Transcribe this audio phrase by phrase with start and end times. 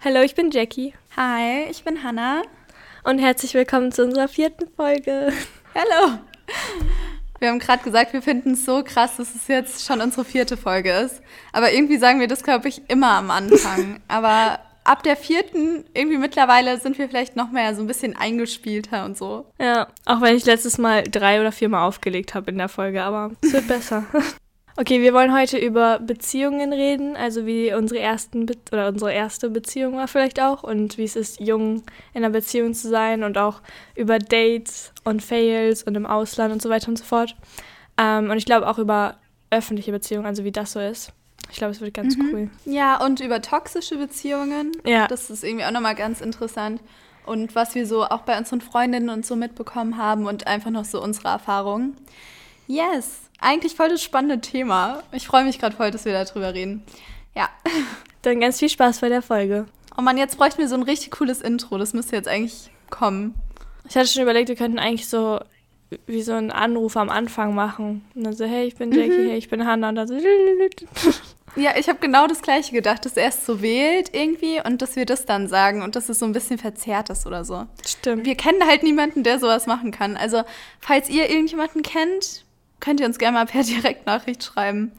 [0.00, 0.94] Hallo, ich bin Jackie.
[1.16, 2.42] Hi, ich bin Hannah.
[3.02, 5.32] Und herzlich willkommen zu unserer vierten Folge.
[5.74, 6.20] Hallo.
[7.40, 10.56] Wir haben gerade gesagt, wir finden es so krass, dass es jetzt schon unsere vierte
[10.56, 11.20] Folge ist.
[11.52, 14.00] Aber irgendwie sagen wir das, glaube ich, immer am Anfang.
[14.08, 19.04] Aber ab der vierten, irgendwie mittlerweile sind wir vielleicht noch mehr so ein bisschen eingespielter
[19.04, 19.46] und so.
[19.58, 23.32] Ja, auch wenn ich letztes Mal drei oder viermal aufgelegt habe in der Folge, aber
[23.42, 24.04] es wird besser.
[24.80, 29.50] Okay, wir wollen heute über Beziehungen reden, also wie unsere ersten Be oder unsere erste
[29.50, 31.82] Beziehung war vielleicht auch und wie es ist, jung
[32.14, 33.60] in einer Beziehung zu sein und auch
[33.96, 37.34] über Dates und Fails und im Ausland und so weiter und so fort.
[38.00, 39.16] Ähm, und ich glaube auch über
[39.50, 41.12] öffentliche Beziehungen, also wie das so ist.
[41.50, 42.30] Ich glaube, es wird ganz mhm.
[42.32, 42.50] cool.
[42.64, 44.70] Ja, und über toxische Beziehungen.
[44.84, 45.08] Ja.
[45.08, 46.80] Das ist irgendwie auch nochmal ganz interessant.
[47.26, 50.84] Und was wir so auch bei unseren Freundinnen und so mitbekommen haben und einfach noch
[50.84, 51.96] so unsere Erfahrungen.
[52.68, 55.02] Yes eigentlich voll das spannende Thema.
[55.12, 56.82] Ich freue mich gerade voll, dass wir darüber reden.
[57.34, 57.48] Ja.
[58.22, 59.66] Dann ganz viel Spaß bei der Folge.
[59.96, 61.78] Oh man, jetzt bräuchten wir so ein richtig cooles Intro.
[61.78, 63.34] Das müsste jetzt eigentlich kommen.
[63.88, 65.40] Ich hatte schon überlegt, wir könnten eigentlich so
[66.06, 68.04] wie so einen Anruf am Anfang machen.
[68.14, 69.28] Und dann so, hey, ich bin Jackie, mhm.
[69.28, 69.88] hey, ich bin Hannah.
[69.90, 70.14] Und dann so.
[71.56, 74.94] Ja, ich habe genau das Gleiche gedacht, dass er es so wählt irgendwie und dass
[74.94, 77.66] wir das dann sagen und dass es so ein bisschen verzerrt ist oder so.
[77.84, 78.26] Stimmt.
[78.26, 80.16] Wir kennen halt niemanden, der sowas machen kann.
[80.16, 80.42] Also,
[80.78, 82.44] falls ihr irgendjemanden kennt,
[82.80, 84.92] könnt ihr uns gerne mal per Direktnachricht schreiben.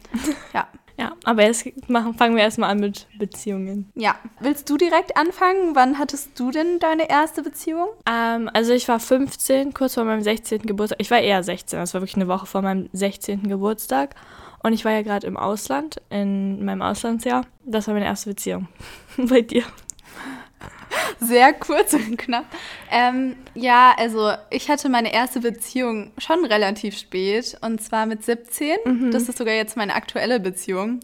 [0.53, 0.67] Ja.
[0.99, 3.89] Ja, aber jetzt machen, fangen wir erstmal an mit Beziehungen.
[3.95, 4.15] Ja.
[4.41, 5.73] Willst du direkt anfangen?
[5.73, 7.87] Wann hattest du denn deine erste Beziehung?
[8.05, 10.63] Ähm, also ich war 15, kurz vor meinem 16.
[10.63, 10.99] Geburtstag.
[10.99, 13.47] Ich war eher 16, das war wirklich eine Woche vor meinem 16.
[13.47, 14.13] Geburtstag.
[14.61, 17.45] Und ich war ja gerade im Ausland, in meinem Auslandsjahr.
[17.63, 18.67] Das war meine erste Beziehung.
[19.17, 19.63] Bei dir.
[21.25, 22.45] Sehr kurz und knapp.
[22.91, 28.77] Ähm, ja, also ich hatte meine erste Beziehung schon relativ spät und zwar mit 17.
[28.85, 29.11] Mhm.
[29.11, 31.01] Das ist sogar jetzt meine aktuelle Beziehung.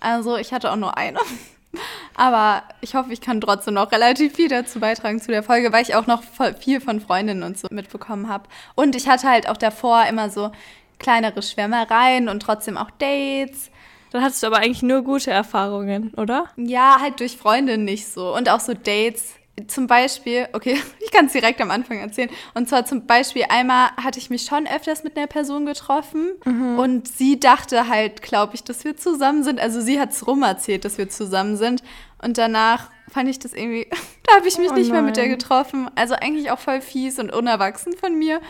[0.00, 1.18] Also ich hatte auch nur eine.
[2.14, 5.82] Aber ich hoffe, ich kann trotzdem noch relativ viel dazu beitragen zu der Folge, weil
[5.82, 6.22] ich auch noch
[6.60, 8.48] viel von Freundinnen und so mitbekommen habe.
[8.74, 10.50] Und ich hatte halt auch davor immer so
[10.98, 13.70] kleinere Schwärmereien und trotzdem auch Dates.
[14.10, 16.46] Dann hattest du aber eigentlich nur gute Erfahrungen, oder?
[16.56, 18.34] Ja, halt durch Freundinnen nicht so.
[18.34, 19.34] Und auch so Dates.
[19.66, 22.30] Zum Beispiel, okay, ich kann es direkt am Anfang erzählen.
[22.54, 26.78] Und zwar zum Beispiel, einmal hatte ich mich schon öfters mit einer Person getroffen mhm.
[26.78, 29.60] und sie dachte halt, glaube ich, dass wir zusammen sind.
[29.60, 31.82] Also sie hat es rum erzählt, dass wir zusammen sind.
[32.22, 33.88] Und danach fand ich das irgendwie,
[34.26, 35.90] da habe ich mich oh nicht mehr mit der getroffen.
[35.94, 38.40] Also eigentlich auch voll fies und unerwachsen von mir.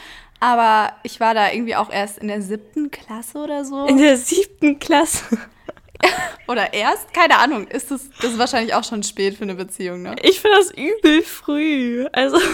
[0.41, 3.87] Aber ich war da irgendwie auch erst in der siebten Klasse oder so.
[3.87, 5.25] In der siebten Klasse?
[6.49, 7.13] oder erst?
[7.13, 7.67] Keine Ahnung.
[7.69, 10.17] Ist das, das ist wahrscheinlich auch schon spät für eine Beziehung, ne?
[10.23, 12.07] Ich finde das übel früh.
[12.13, 12.39] Also.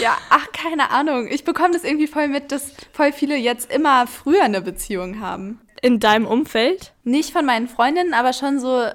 [0.00, 1.28] Ja, ach, keine Ahnung.
[1.28, 5.60] Ich bekomme das irgendwie voll mit, dass voll viele jetzt immer früher eine Beziehung haben.
[5.80, 6.92] In deinem Umfeld?
[7.04, 8.88] Nicht von meinen Freundinnen, aber schon so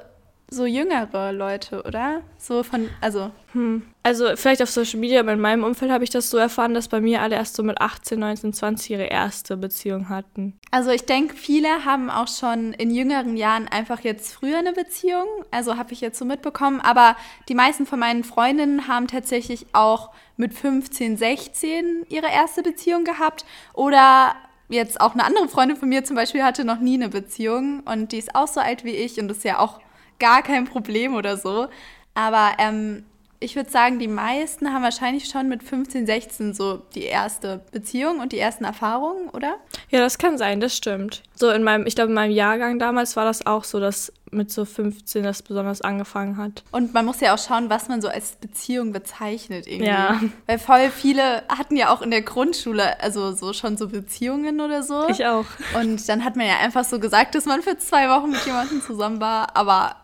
[0.52, 2.22] so jüngere Leute, oder?
[2.38, 3.32] So von, also.
[3.54, 3.84] Hm.
[4.04, 6.88] Also vielleicht auf Social Media, aber in meinem Umfeld habe ich das so erfahren, dass
[6.88, 10.60] bei mir alle erst so mit 18, 19, 20 ihre erste Beziehung hatten.
[10.72, 15.28] Also ich denke, viele haben auch schon in jüngeren Jahren einfach jetzt früher eine Beziehung.
[15.52, 16.82] Also habe ich jetzt so mitbekommen.
[16.82, 17.16] Aber
[17.48, 23.46] die meisten von meinen Freundinnen haben tatsächlich auch mit 15, 16 ihre erste Beziehung gehabt.
[23.74, 24.36] Oder
[24.70, 28.14] jetzt auch eine andere Freundin von mir zum Beispiel hatte noch nie eine Beziehung und
[28.14, 29.80] die ist auch so alt wie ich und ist ja auch
[30.18, 31.68] gar kein Problem oder so.
[32.14, 33.06] Aber ähm,
[33.44, 38.20] ich würde sagen, die meisten haben wahrscheinlich schon mit 15, 16 so die erste Beziehung
[38.20, 39.56] und die ersten Erfahrungen, oder?
[39.90, 41.24] Ja, das kann sein, das stimmt.
[41.34, 44.52] So in meinem, ich glaube, in meinem Jahrgang damals war das auch so, dass mit
[44.52, 46.64] so 15 das besonders angefangen hat.
[46.72, 49.88] Und man muss ja auch schauen, was man so als Beziehung bezeichnet irgendwie.
[49.88, 50.22] Ja.
[50.46, 54.84] Weil voll viele hatten ja auch in der Grundschule, also so schon so Beziehungen oder
[54.84, 55.10] so.
[55.10, 55.46] Ich auch.
[55.80, 58.82] Und dann hat man ja einfach so gesagt, dass man für zwei Wochen mit jemandem
[58.82, 59.96] zusammen war, aber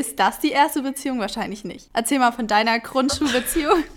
[0.00, 1.20] ist das die erste Beziehung?
[1.20, 1.90] Wahrscheinlich nicht.
[1.92, 3.84] Erzähl mal von deiner Grundschulbeziehung.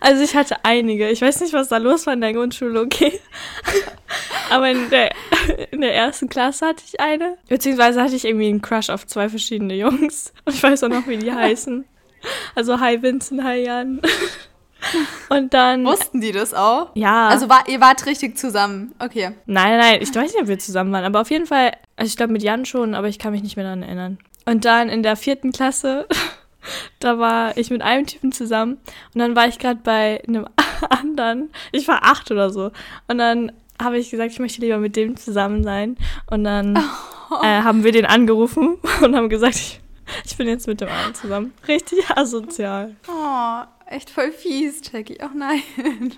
[0.00, 1.10] Also ich hatte einige.
[1.10, 3.20] Ich weiß nicht, was da los war in der Grundschule, okay.
[4.50, 5.12] Aber in der,
[5.70, 7.36] in der ersten Klasse hatte ich eine.
[7.48, 10.32] Beziehungsweise hatte ich irgendwie einen Crush auf zwei verschiedene Jungs.
[10.44, 11.84] Und ich weiß auch noch, wie die heißen.
[12.56, 14.00] Also hi Vincent, hi Jan.
[15.28, 15.84] Und dann.
[15.84, 16.90] Wussten die das auch?
[16.94, 17.28] Ja.
[17.28, 18.92] Also war, ihr wart richtig zusammen.
[18.98, 19.30] Okay.
[19.46, 21.04] Nein, nein, ich weiß nicht, ob wir zusammen waren.
[21.04, 23.54] Aber auf jeden Fall, also ich glaube mit Jan schon, aber ich kann mich nicht
[23.54, 24.18] mehr daran erinnern.
[24.46, 26.06] Und dann in der vierten Klasse,
[27.00, 28.78] da war ich mit einem Typen zusammen
[29.14, 30.46] und dann war ich gerade bei einem
[30.90, 32.70] anderen, ich war acht oder so.
[33.08, 35.96] Und dann habe ich gesagt, ich möchte lieber mit dem zusammen sein.
[36.30, 36.78] Und dann
[37.30, 37.34] oh.
[37.42, 39.80] äh, haben wir den angerufen und haben gesagt, ich,
[40.24, 41.54] ich bin jetzt mit dem anderen zusammen.
[41.68, 42.96] Richtig asozial.
[43.08, 45.18] Oh, echt voll fies, Jackie.
[45.22, 45.62] Oh nein.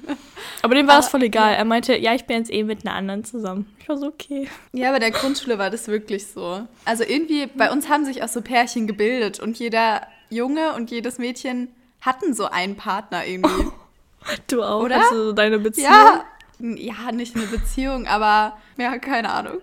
[0.63, 1.55] Aber dem war es voll egal.
[1.55, 3.75] Er meinte, ja, ich bin jetzt eh mit einer anderen zusammen.
[3.81, 4.49] Ich war so, okay.
[4.73, 6.67] Ja, bei der Grundschule war das wirklich so.
[6.85, 11.19] Also irgendwie, bei uns haben sich auch so Pärchen gebildet und jeder Junge und jedes
[11.19, 11.69] Mädchen
[12.01, 13.69] hatten so einen Partner irgendwie.
[14.47, 14.85] Du auch?
[14.85, 15.03] Oder?
[15.03, 15.91] Also deine Beziehung?
[15.91, 16.25] Ja,
[16.61, 19.59] ja, nicht eine Beziehung, aber ja, keine Ahnung.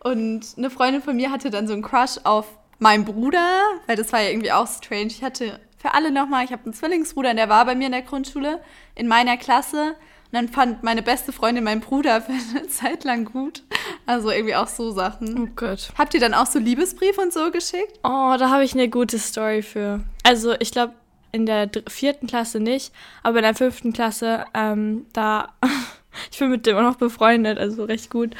[0.00, 2.46] Und eine Freundin von mir hatte dann so einen Crush auf
[2.78, 5.06] meinen Bruder, weil das war ja irgendwie auch strange.
[5.06, 7.92] Ich hatte für alle nochmal, ich habe einen Zwillingsbruder, und der war bei mir in
[7.92, 8.60] der Grundschule,
[8.94, 9.88] in meiner Klasse.
[9.88, 13.62] Und dann fand meine beste Freundin meinen Bruder für eine Zeit lang gut.
[14.06, 15.38] Also irgendwie auch so Sachen.
[15.38, 15.90] Oh Gott.
[15.98, 17.98] Habt ihr dann auch so Liebesbrief und so geschickt?
[18.02, 20.00] Oh, da habe ich eine gute Story für.
[20.22, 20.94] Also ich glaube,
[21.32, 22.92] in der vierten Klasse nicht,
[23.22, 25.48] aber in der fünften Klasse, ähm, da,
[26.30, 28.34] ich bin mit dem auch noch befreundet, also recht gut.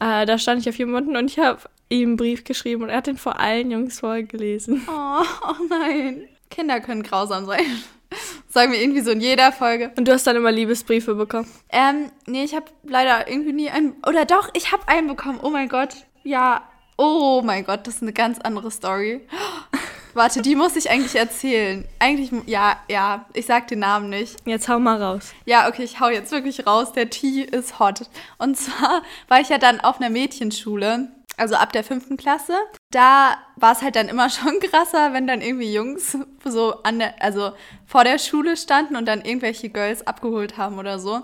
[0.00, 2.98] Äh, da stand ich auf jemanden und ich habe ihm einen Brief geschrieben und er
[2.98, 4.86] hat den vor allen Jungs vorgelesen.
[4.88, 6.28] Oh, oh nein.
[6.50, 7.64] Kinder können grausam sein.
[8.48, 9.92] Sagen wir irgendwie so in jeder Folge.
[9.96, 11.48] Und du hast dann immer Liebesbriefe bekommen.
[11.70, 13.94] Ähm, nee, ich habe leider irgendwie nie einen.
[14.06, 15.40] Oder doch, ich habe einen bekommen.
[15.42, 15.94] Oh mein Gott.
[16.24, 16.62] Ja.
[16.96, 19.20] Oh mein Gott, das ist eine ganz andere Story.
[20.14, 21.86] Warte, die muss ich eigentlich erzählen.
[22.00, 24.36] Eigentlich, ja, ja, ich sag den Namen nicht.
[24.46, 25.32] Jetzt hau mal raus.
[25.44, 26.92] Ja, okay, ich hau jetzt wirklich raus.
[26.92, 28.00] Der Tee ist hot.
[28.38, 31.08] Und zwar war ich ja dann auf einer Mädchenschule,
[31.38, 32.54] also ab der fünften Klasse.
[32.90, 37.22] Da war es halt dann immer schon krasser, wenn dann irgendwie Jungs so an der,
[37.22, 37.52] also
[37.86, 41.22] vor der Schule standen und dann irgendwelche Girls abgeholt haben oder so.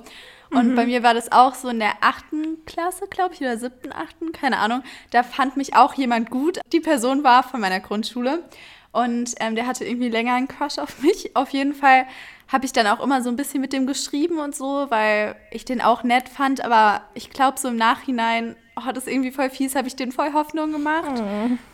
[0.51, 3.93] Und bei mir war das auch so in der achten Klasse, glaube ich, oder siebten,
[3.93, 4.83] achten, keine Ahnung.
[5.11, 6.61] Da fand mich auch jemand gut.
[6.73, 8.45] Die Person war von meiner Grundschule.
[8.93, 11.35] Und ähm, der hatte irgendwie länger einen Crush auf mich.
[11.35, 12.07] Auf jeden Fall
[12.47, 15.65] habe ich dann auch immer so ein bisschen mit dem geschrieben und so, weil ich
[15.65, 16.65] den auch nett fand.
[16.65, 20.13] Aber ich glaube, so im Nachhinein, oh, das ist irgendwie voll fies, habe ich den
[20.13, 21.23] voll Hoffnung gemacht.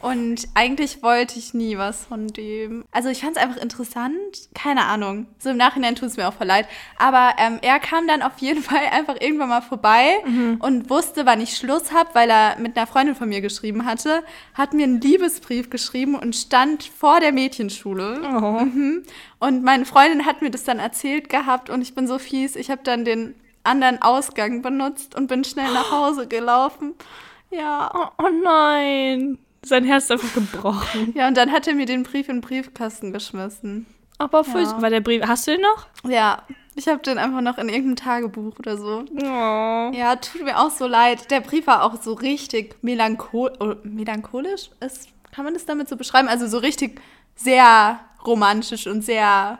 [0.00, 2.84] Und eigentlich wollte ich nie was von dem.
[2.90, 4.48] Also ich fand es einfach interessant.
[4.54, 5.26] Keine Ahnung.
[5.38, 6.66] So im Nachhinein tut es mir auch voll leid.
[6.98, 10.22] Aber ähm, er kam dann auf jeden Fall einfach irgendwann mal vorbei
[10.60, 14.22] und wusste, wann ich Schluss habe, weil er mit einer Freundin von mir geschrieben hatte.
[14.54, 18.20] Hat mir einen Liebesbrief geschrieben und stand vor der Mädchenschule.
[18.22, 18.64] Oh.
[18.64, 19.02] Mhm.
[19.38, 22.56] Und meine Freundin hat mir das dann erzählt gehabt und ich bin so fies.
[22.56, 23.34] Ich habe dann den
[23.64, 26.94] anderen Ausgang benutzt und bin schnell nach Hause gelaufen.
[27.50, 27.90] Ja.
[27.94, 29.38] Oh, oh nein.
[29.62, 31.12] Sein Herz ist einfach gebrochen.
[31.14, 33.86] Ja, und dann hat er mir den Brief in den Briefkasten geschmissen.
[34.18, 34.80] Aber voll, Ja.
[34.80, 35.86] war der Brief, hast du den noch?
[36.10, 36.42] Ja,
[36.74, 39.04] ich habe den einfach noch in irgendeinem Tagebuch oder so.
[39.14, 39.90] Oh.
[39.92, 41.30] Ja, tut mir auch so leid.
[41.30, 44.70] Der Brief war auch so richtig melanchol oh, melancholisch.
[44.80, 46.28] Ist, kann man das damit so beschreiben?
[46.28, 47.00] Also so richtig
[47.34, 49.58] sehr romantisch und sehr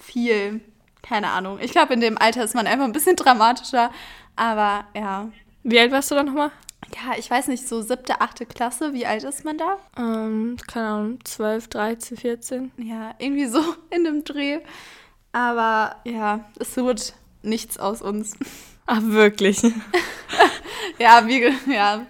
[0.00, 0.60] viel.
[1.02, 1.58] Keine Ahnung.
[1.60, 3.90] Ich glaube, in dem Alter ist man einfach ein bisschen dramatischer.
[4.36, 5.28] Aber ja.
[5.62, 6.50] Wie alt warst du dann nochmal?
[6.94, 9.78] Ja, ich weiß nicht, so siebte, achte Klasse, wie alt ist man da?
[9.96, 12.72] Ähm, keine Ahnung, 12, 13, 14.
[12.78, 14.58] Ja, irgendwie so in dem Dreh.
[15.32, 18.36] Aber ja, es wird nichts aus uns.
[18.86, 19.62] Ach, wirklich?
[20.98, 22.06] Ja, wie, ja.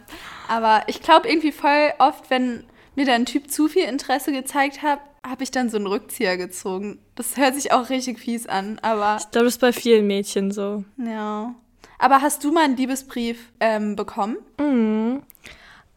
[0.48, 2.64] Aber ich glaube irgendwie voll oft, wenn
[2.96, 6.36] mir dann ein Typ zu viel Interesse gezeigt hat, habe ich dann so einen Rückzieher
[6.36, 6.98] gezogen.
[7.14, 10.50] Das hört sich auch richtig fies an, aber Ich glaube, das ist bei vielen Mädchen
[10.50, 10.84] so.
[10.98, 11.54] ja.
[12.02, 14.38] Aber hast du mal einen Liebesbrief ähm, bekommen?
[14.58, 15.20] Mhm.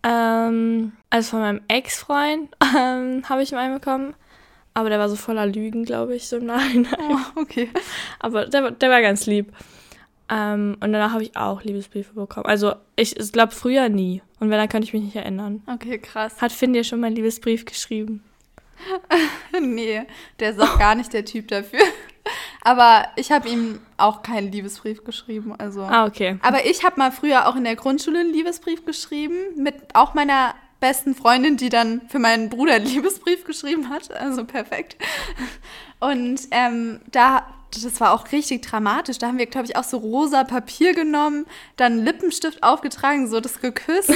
[0.03, 4.13] Ähm, also von meinem Ex-Freund ähm, habe ich einen bekommen.
[4.73, 6.93] Aber der war so voller Lügen, glaube ich, so im Nachhinein.
[6.99, 7.69] Oh, okay.
[8.19, 9.53] Aber der, war- der war ganz lieb.
[10.29, 12.47] Ähm, und danach habe ich auch Liebesbriefe bekommen.
[12.47, 14.21] Also ich, ich glaube früher nie.
[14.39, 15.61] Und wenn, dann könnte ich mich nicht erinnern.
[15.67, 16.41] Okay, krass.
[16.41, 18.23] Hat Finn dir schon mal einen Liebesbrief geschrieben?
[19.61, 20.03] nee,
[20.39, 21.79] der ist auch gar nicht der Typ dafür.
[22.61, 25.81] Aber ich habe ihm auch keinen Liebesbrief geschrieben, also.
[25.81, 26.37] Ah, okay.
[26.41, 30.55] Aber ich habe mal früher auch in der Grundschule einen Liebesbrief geschrieben mit auch meiner
[30.79, 34.11] besten Freundin, die dann für meinen Bruder einen Liebesbrief geschrieben hat.
[34.11, 34.97] Also perfekt.
[35.99, 39.17] Und ähm, da, das war auch richtig dramatisch.
[39.17, 41.45] Da haben wir, glaube ich, auch so rosa Papier genommen,
[41.77, 44.11] dann Lippenstift aufgetragen, so das geküsst.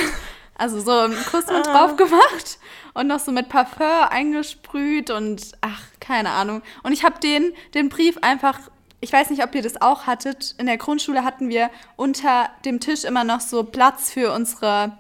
[0.58, 2.60] Also so einen Kussmund drauf gemacht
[2.94, 6.62] und noch so mit Parfum eingesprüht und ach, keine Ahnung.
[6.84, 8.60] Und ich habe den, den Brief einfach,
[9.00, 10.56] ich weiß nicht, ob ihr das auch hattet.
[10.58, 14.98] In der Grundschule hatten wir unter dem Tisch immer noch so Platz für unsere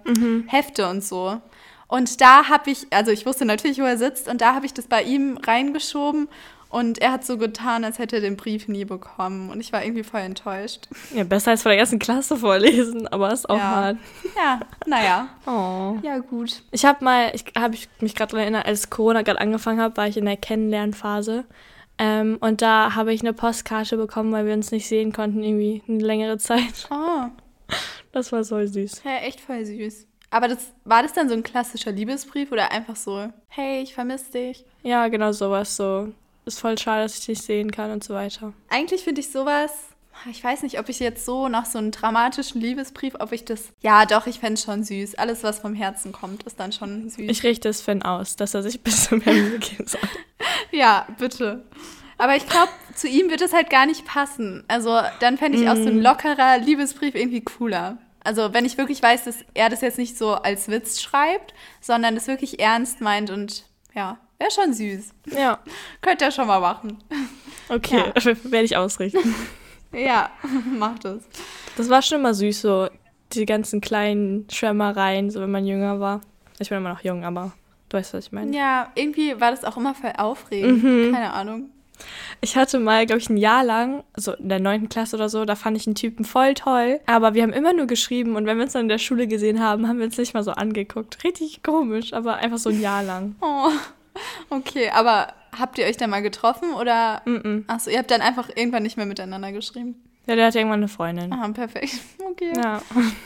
[0.47, 1.41] Hefte und so.
[1.87, 4.73] Und da habe ich, also ich wusste natürlich, wo er sitzt, und da habe ich
[4.73, 6.27] das bei ihm reingeschoben.
[6.69, 9.49] Und er hat so getan, als hätte er den Brief nie bekommen.
[9.49, 10.87] Und ich war irgendwie voll enttäuscht.
[11.13, 13.63] Ja, besser als von der ersten Klasse vorlesen, aber ist auch Ja.
[13.75, 13.97] hart.
[14.35, 15.29] Ja, naja.
[15.45, 15.97] Oh.
[16.03, 16.61] Ja, gut.
[16.71, 19.95] Ich habe mal, ich habe ich mich gerade daran erinnert, als Corona gerade angefangen hat,
[19.97, 21.45] war ich in der Kennenlernphase.
[21.99, 25.81] Ähm, und da habe ich eine Postkarte bekommen, weil wir uns nicht sehen konnten, irgendwie
[25.87, 26.87] eine längere Zeit.
[26.91, 27.25] Oh,
[28.11, 29.01] Das war so süß.
[29.05, 30.05] ja, echt voll süß.
[30.29, 34.31] Aber das, war das dann so ein klassischer Liebesbrief oder einfach so, hey, ich vermisse
[34.31, 34.65] dich?
[34.83, 35.75] Ja, genau sowas.
[35.77, 36.09] So,
[36.47, 38.53] ist voll schade, dass ich dich sehen kann und so weiter.
[38.69, 39.71] Eigentlich finde ich sowas,
[40.31, 43.69] Ich weiß nicht, ob ich jetzt so nach so einem dramatischen Liebesbrief, ob ich das.
[43.81, 45.15] Ja, doch, ich fände es schon süß.
[45.15, 47.29] Alles, was vom Herzen kommt, ist dann schon süß.
[47.29, 50.01] Ich richte es Finn aus, dass er sich bis zum Ende gehen soll.
[50.71, 51.65] ja, bitte.
[52.17, 54.63] Aber ich glaube, zu ihm wird es halt gar nicht passen.
[54.67, 55.67] Also dann fände ich mm.
[55.67, 57.99] auch so ein lockerer Liebesbrief irgendwie cooler.
[58.23, 62.15] Also wenn ich wirklich weiß, dass er das jetzt nicht so als Witz schreibt, sondern
[62.15, 65.13] das wirklich ernst meint und ja, wäre schon süß.
[65.37, 65.59] Ja.
[66.01, 66.97] Könnt ihr schon mal machen.
[67.69, 68.25] Okay, ja.
[68.51, 69.35] werde ich ausrichten.
[69.91, 70.29] ja,
[70.77, 71.23] mach das.
[71.75, 72.89] Das war schon immer süß, so
[73.33, 76.21] die ganzen kleinen Schwärmereien, so wenn man jünger war.
[76.59, 77.51] Ich bin immer noch jung, aber
[77.89, 78.55] du weißt, was ich meine.
[78.55, 80.83] Ja, irgendwie war das auch immer voll aufregend.
[80.83, 81.13] Mhm.
[81.13, 81.69] Keine Ahnung.
[82.41, 85.45] Ich hatte mal, glaube ich, ein Jahr lang, so in der neunten Klasse oder so,
[85.45, 86.99] da fand ich einen Typen voll toll.
[87.07, 89.59] Aber wir haben immer nur geschrieben und wenn wir uns dann in der Schule gesehen
[89.61, 91.23] haben, haben wir uns nicht mal so angeguckt.
[91.23, 93.35] Richtig komisch, aber einfach so ein Jahr lang.
[93.41, 93.71] Oh,
[94.49, 97.21] okay, aber habt ihr euch dann mal getroffen oder?
[97.25, 97.63] Mm, -mm.
[97.67, 99.95] Achso, ihr habt dann einfach irgendwann nicht mehr miteinander geschrieben.
[100.27, 101.31] Ja, der hat irgendwann eine Freundin.
[101.33, 101.93] Ah, perfekt.
[102.29, 102.53] Okay.
[102.55, 102.81] Ja.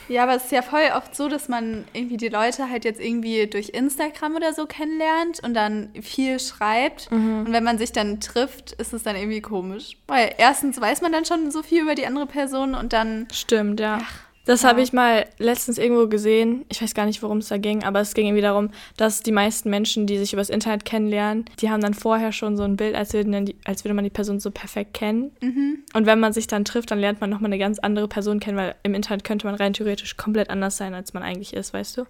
[0.08, 3.00] ja, aber es ist ja voll oft so, dass man irgendwie die Leute halt jetzt
[3.00, 7.10] irgendwie durch Instagram oder so kennenlernt und dann viel schreibt.
[7.10, 7.40] Mhm.
[7.40, 9.98] Und wenn man sich dann trifft, ist es dann irgendwie komisch.
[10.06, 13.28] Weil erstens weiß man dann schon so viel über die andere Person und dann.
[13.32, 13.98] Stimmt, ja.
[14.00, 14.68] Ach, das ja.
[14.68, 16.64] habe ich mal letztens irgendwo gesehen.
[16.68, 19.32] Ich weiß gar nicht, worum es da ging, aber es ging irgendwie darum, dass die
[19.32, 22.94] meisten Menschen, die sich übers Internet kennenlernen, die haben dann vorher schon so ein Bild,
[22.94, 25.32] als würde, die, als würde man die Person so perfekt kennen.
[25.40, 25.84] Mhm.
[25.94, 28.56] Und wenn man sich dann trifft, dann lernt man nochmal eine ganz andere Person kennen,
[28.56, 31.98] weil im Internet könnte man rein theoretisch komplett anders sein, als man eigentlich ist, weißt
[31.98, 32.02] du?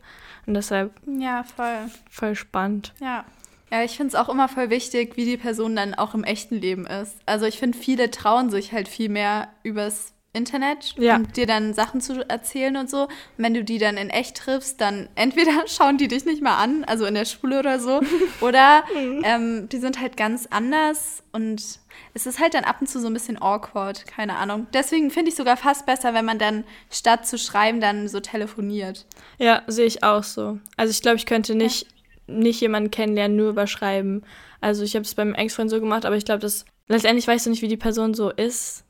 [0.46, 0.92] Und deshalb.
[1.06, 1.90] Ja, voll.
[2.10, 2.92] Voll spannend.
[3.00, 3.24] Ja.
[3.70, 6.56] Ja, ich finde es auch immer voll wichtig, wie die Person dann auch im echten
[6.56, 7.16] Leben ist.
[7.24, 11.16] Also ich finde, viele trauen sich halt viel mehr übers Internet ja.
[11.16, 13.02] und dir dann Sachen zu erzählen und so.
[13.02, 16.56] Und wenn du die dann in echt triffst, dann entweder schauen die dich nicht mal
[16.56, 18.00] an, also in der Schule oder so,
[18.40, 19.22] oder mhm.
[19.24, 21.80] ähm, die sind halt ganz anders und
[22.14, 24.66] es ist halt dann ab und zu so ein bisschen awkward, keine Ahnung.
[24.72, 29.06] Deswegen finde ich sogar fast besser, wenn man dann statt zu schreiben dann so telefoniert.
[29.38, 30.58] Ja, sehe ich auch so.
[30.76, 31.86] Also ich glaube, ich könnte nicht,
[32.26, 32.34] ja.
[32.34, 34.24] nicht jemanden kennenlernen, nur überschreiben.
[34.62, 37.50] Also ich habe es beim Ex-Freund so gemacht, aber ich glaube, dass letztendlich weißt du
[37.50, 38.84] nicht, wie die Person so ist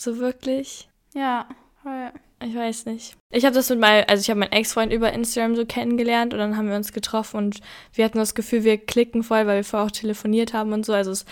[0.00, 0.88] so wirklich.
[1.14, 1.48] Ja,
[1.82, 2.12] voll.
[2.44, 3.16] Ich weiß nicht.
[3.30, 6.38] Ich habe das mit meinem, also ich habe meinen Ex-Freund über Instagram so kennengelernt und
[6.38, 7.60] dann haben wir uns getroffen und
[7.94, 10.92] wir hatten das Gefühl, wir klicken voll, weil wir vorher auch telefoniert haben und so.
[10.92, 11.24] Also es,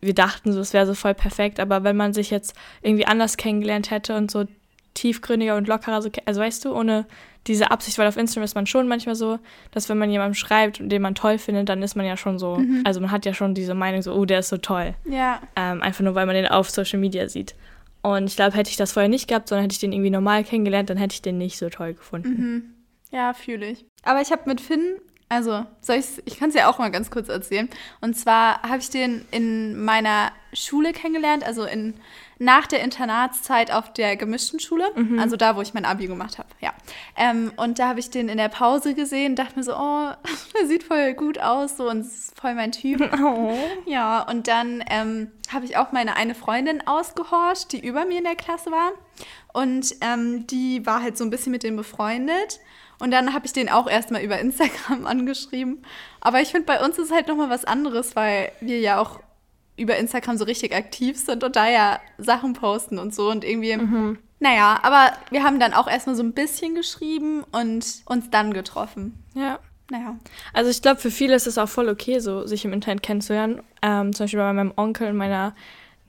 [0.00, 3.36] wir dachten so, es wäre so voll perfekt, aber wenn man sich jetzt irgendwie anders
[3.36, 4.46] kennengelernt hätte und so
[4.94, 7.06] tiefgründiger und lockerer, so, also weißt du, ohne
[7.46, 9.38] diese Absicht, weil auf Instagram ist man schon manchmal so,
[9.70, 12.56] dass wenn man jemandem schreibt, den man toll findet, dann ist man ja schon so,
[12.56, 12.82] mhm.
[12.84, 14.94] also man hat ja schon diese Meinung so, oh, der ist so toll.
[15.04, 15.40] Ja.
[15.56, 17.54] Ähm, einfach nur, weil man den auf Social Media sieht.
[18.16, 20.44] Und ich glaube, hätte ich das vorher nicht gehabt, sondern hätte ich den irgendwie normal
[20.44, 22.28] kennengelernt, dann hätte ich den nicht so toll gefunden.
[22.28, 22.74] Mhm.
[23.10, 23.84] Ja, fühle ich.
[24.02, 24.96] Aber ich habe mit Finn,
[25.28, 27.68] also soll ich's, ich kann es ja auch mal ganz kurz erzählen.
[28.00, 31.94] Und zwar habe ich den in meiner Schule kennengelernt, also in
[32.38, 35.18] nach der Internatszeit auf der gemischten Schule, mhm.
[35.18, 36.72] also da, wo ich mein Abi gemacht habe, ja.
[37.16, 40.10] Ähm, und da habe ich den in der Pause gesehen, dachte mir so, oh,
[40.58, 42.98] der sieht voll gut aus, so und ist voll mein Typ.
[43.20, 43.52] Oh.
[43.84, 48.24] Ja, und dann ähm, habe ich auch meine eine Freundin ausgehorcht, die über mir in
[48.24, 48.92] der Klasse war.
[49.52, 52.60] Und ähm, die war halt so ein bisschen mit dem befreundet.
[53.00, 55.84] Und dann habe ich den auch erstmal über Instagram angeschrieben.
[56.20, 59.20] Aber ich finde, bei uns ist halt nochmal was anderes, weil wir ja auch
[59.78, 63.76] über Instagram so richtig aktiv sind und da ja Sachen posten und so und irgendwie.
[63.76, 64.18] Mhm.
[64.40, 69.14] Naja, aber wir haben dann auch erstmal so ein bisschen geschrieben und uns dann getroffen.
[69.34, 69.58] Ja.
[69.90, 70.18] Naja.
[70.52, 73.62] Also ich glaube, für viele ist es auch voll okay, so sich im Internet kennenzulernen.
[73.80, 75.54] Ähm, zum Beispiel bei meinem Onkel und meiner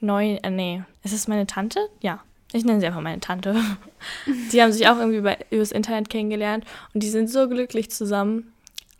[0.01, 1.79] neuen, äh, nee, ist es meine Tante?
[2.01, 2.19] Ja.
[2.51, 3.55] Ich nenne sie einfach meine Tante.
[4.51, 8.51] die haben sich auch irgendwie über, übers Internet kennengelernt und die sind so glücklich zusammen.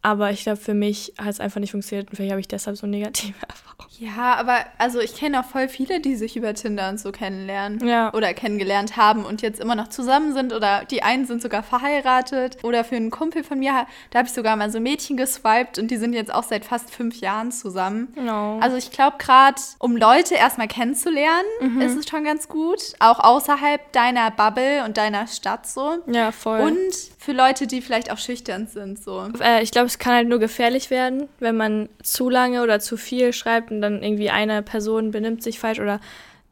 [0.01, 2.77] Aber ich glaube, für mich hat es einfach nicht funktioniert und vielleicht habe ich deshalb
[2.77, 3.68] so negative Erfahrungen.
[4.00, 7.86] Ja, aber also ich kenne auch voll viele, die sich über Tinder und so kennenlernen.
[7.86, 8.13] Ja.
[8.13, 10.53] Oder kennengelernt haben und jetzt immer noch zusammen sind.
[10.53, 12.57] Oder die einen sind sogar verheiratet.
[12.63, 15.91] Oder für einen Kumpel von mir, da habe ich sogar mal so Mädchen geswiped und
[15.91, 18.13] die sind jetzt auch seit fast fünf Jahren zusammen.
[18.15, 18.59] No.
[18.59, 21.81] Also ich glaube gerade, um Leute erstmal kennenzulernen, mhm.
[21.81, 22.93] ist es schon ganz gut.
[23.00, 25.98] Auch außerhalb deiner Bubble und deiner Stadt so.
[26.07, 26.62] Ja, voll.
[26.62, 29.27] Und für Leute, die vielleicht auch schüchtern sind so.
[29.41, 32.98] Äh, ich glaube, es kann halt nur gefährlich werden, wenn man zu lange oder zu
[32.98, 35.99] viel schreibt und dann dann irgendwie eine Person benimmt sich falsch oder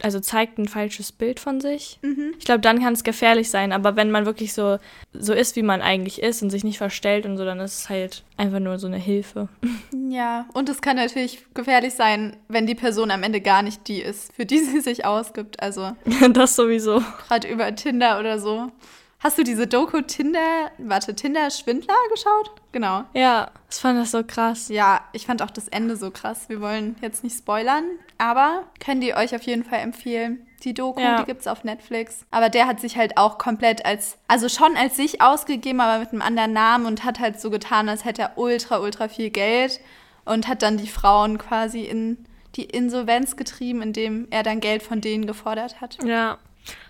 [0.04, 1.98] also zeigt ein falsches Bild von sich.
[2.04, 2.36] Mhm.
[2.38, 3.72] Ich glaube, dann kann es gefährlich sein.
[3.72, 4.78] Aber wenn man wirklich so,
[5.12, 7.90] so ist, wie man eigentlich ist und sich nicht verstellt und so, dann ist es
[7.90, 9.50] halt einfach nur so eine Hilfe.
[10.10, 14.02] Ja, und es kann natürlich gefährlich sein, wenn die Person am Ende gar nicht die
[14.02, 15.62] ist, für die sie sich ausgibt.
[15.62, 15.92] Also
[16.34, 17.04] das sowieso.
[17.28, 18.72] Gerade über Tinder oder so.
[19.20, 22.52] Hast du diese Doku Tinder, warte, Tinder Schwindler geschaut?
[22.72, 23.04] Genau.
[23.14, 24.70] Ja, ich fand das so krass.
[24.70, 26.50] Ja, ich fand auch das Ende so krass.
[26.50, 27.84] Wir wollen jetzt nicht spoilern,
[28.20, 30.46] aber könnt ihr euch auf jeden Fall empfehlen.
[30.64, 31.20] Die Doku, Ja.
[31.20, 32.26] die gibt's auf Netflix.
[32.30, 36.12] Aber der hat sich halt auch komplett als, also schon als sich ausgegeben, aber mit
[36.12, 39.80] einem anderen Namen und hat halt so getan, als hätte er ultra, ultra viel Geld
[40.26, 42.24] und hat dann die Frauen quasi in
[42.56, 45.98] die Insolvenz getrieben, indem er dann Geld von denen gefordert hat.
[46.04, 46.38] Ja,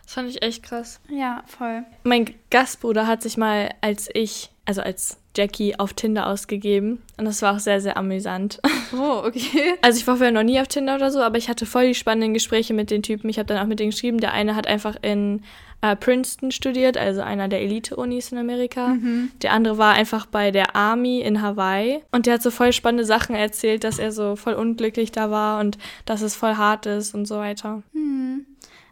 [0.04, 1.00] das fand ich echt krass.
[1.10, 1.84] Ja, voll.
[2.04, 7.02] Mein Gastbruder hat sich mal als ich, also als Jackie, auf Tinder ausgegeben.
[7.18, 8.60] Und das war auch sehr, sehr amüsant.
[8.94, 9.74] Oh, okay.
[9.82, 11.94] Also ich war vorher noch nie auf Tinder oder so, aber ich hatte voll die
[11.94, 13.30] spannenden Gespräche mit den Typen.
[13.30, 14.22] Ich habe dann auch mit denen geschrieben.
[14.22, 15.44] Der eine hat einfach in
[15.82, 18.94] äh, Princeton studiert, also einer der Elite-Unis in Amerika.
[19.42, 22.02] Der andere war einfach bei der Army in Hawaii.
[22.14, 25.60] Und der hat so voll spannende Sachen erzählt, dass er so voll unglücklich da war
[25.60, 27.84] und dass es voll hart ist und so weiter.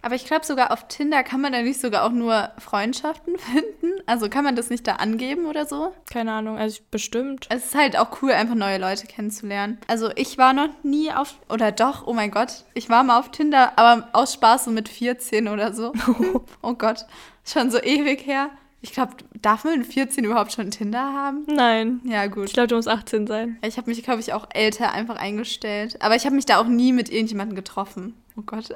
[0.05, 3.93] Aber ich glaube, sogar auf Tinder kann man da nicht sogar auch nur Freundschaften finden.
[4.05, 5.95] Also kann man das nicht da angeben oder so.
[6.11, 7.47] Keine Ahnung, also bestimmt.
[7.49, 9.79] Es ist halt auch cool, einfach neue Leute kennenzulernen.
[9.87, 13.31] Also ich war noch nie auf, oder doch, oh mein Gott, ich war mal auf
[13.31, 15.91] Tinder, aber aus Spaß so mit 14 oder so.
[16.61, 17.07] oh Gott,
[17.43, 18.51] schon so ewig her.
[18.81, 21.45] Ich glaube, darf man mit 14 überhaupt schon Tinder haben?
[21.47, 22.01] Nein.
[22.03, 22.53] Ja, Ich gut.
[22.53, 23.57] glaube, du musst 18 sein.
[23.65, 25.99] Ich habe mich, glaube ich, auch älter einfach eingestellt.
[26.03, 28.13] Aber ich habe mich da auch nie mit irgendjemandem getroffen.
[28.37, 28.69] Oh Gott.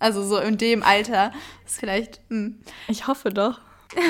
[0.00, 1.30] Also so in dem Alter
[1.64, 2.20] ist vielleicht.
[2.28, 2.58] Hm.
[2.88, 3.60] Ich hoffe doch.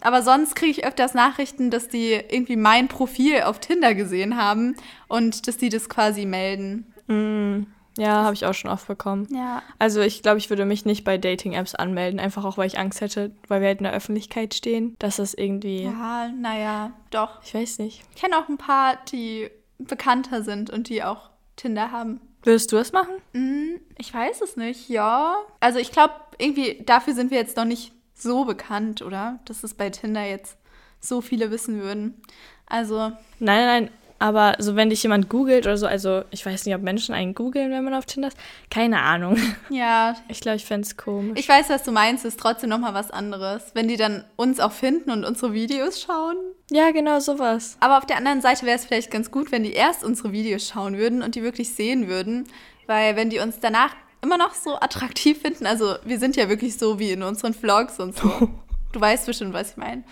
[0.00, 4.76] Aber sonst kriege ich öfters Nachrichten, dass die irgendwie mein Profil auf Tinder gesehen haben
[5.08, 6.92] und dass die das quasi melden.
[7.06, 7.66] Mm,
[7.96, 9.28] ja, habe ich auch schon oft bekommen.
[9.30, 9.62] Ja.
[9.78, 13.00] Also ich glaube, ich würde mich nicht bei Dating-Apps anmelden, einfach auch, weil ich Angst
[13.00, 17.42] hätte, weil wir halt in der Öffentlichkeit stehen, dass das irgendwie, Ja, naja, doch.
[17.44, 18.02] ich weiß nicht.
[18.14, 22.20] Ich kenne auch ein paar, die bekannter sind und die auch Tinder haben.
[22.42, 23.14] Würdest du das machen?
[23.32, 25.36] Hm, ich weiß es nicht, ja.
[25.60, 29.40] Also ich glaube, irgendwie dafür sind wir jetzt noch nicht so bekannt, oder?
[29.44, 30.56] Dass es bei Tinder jetzt
[31.00, 32.20] so viele wissen würden.
[32.66, 33.90] Also, Nein, nein, nein.
[34.20, 37.34] Aber so, wenn dich jemand googelt oder so, also ich weiß nicht, ob Menschen einen
[37.34, 38.36] googeln, wenn man auf Tinder ist.
[38.70, 39.36] Keine Ahnung.
[39.70, 41.38] ja, Ich glaube, ich fände es komisch.
[41.40, 43.70] ich weiß, was du meinst, ist trotzdem nochmal was anderes.
[43.72, 46.36] Wenn die dann uns auch finden und unsere Videos schauen.
[46.70, 47.78] ja, genau sowas.
[47.80, 50.68] Aber auf der anderen Seite wäre es vielleicht ganz gut, wenn die erst unsere Videos
[50.68, 52.46] schauen würden und die wirklich sehen würden.
[52.86, 56.76] Weil wenn die uns danach immer noch so attraktiv finden, also wir sind ja wirklich
[56.76, 58.30] so wie in unseren Vlogs und so.
[58.92, 60.02] Du weißt bestimmt, was ich meine.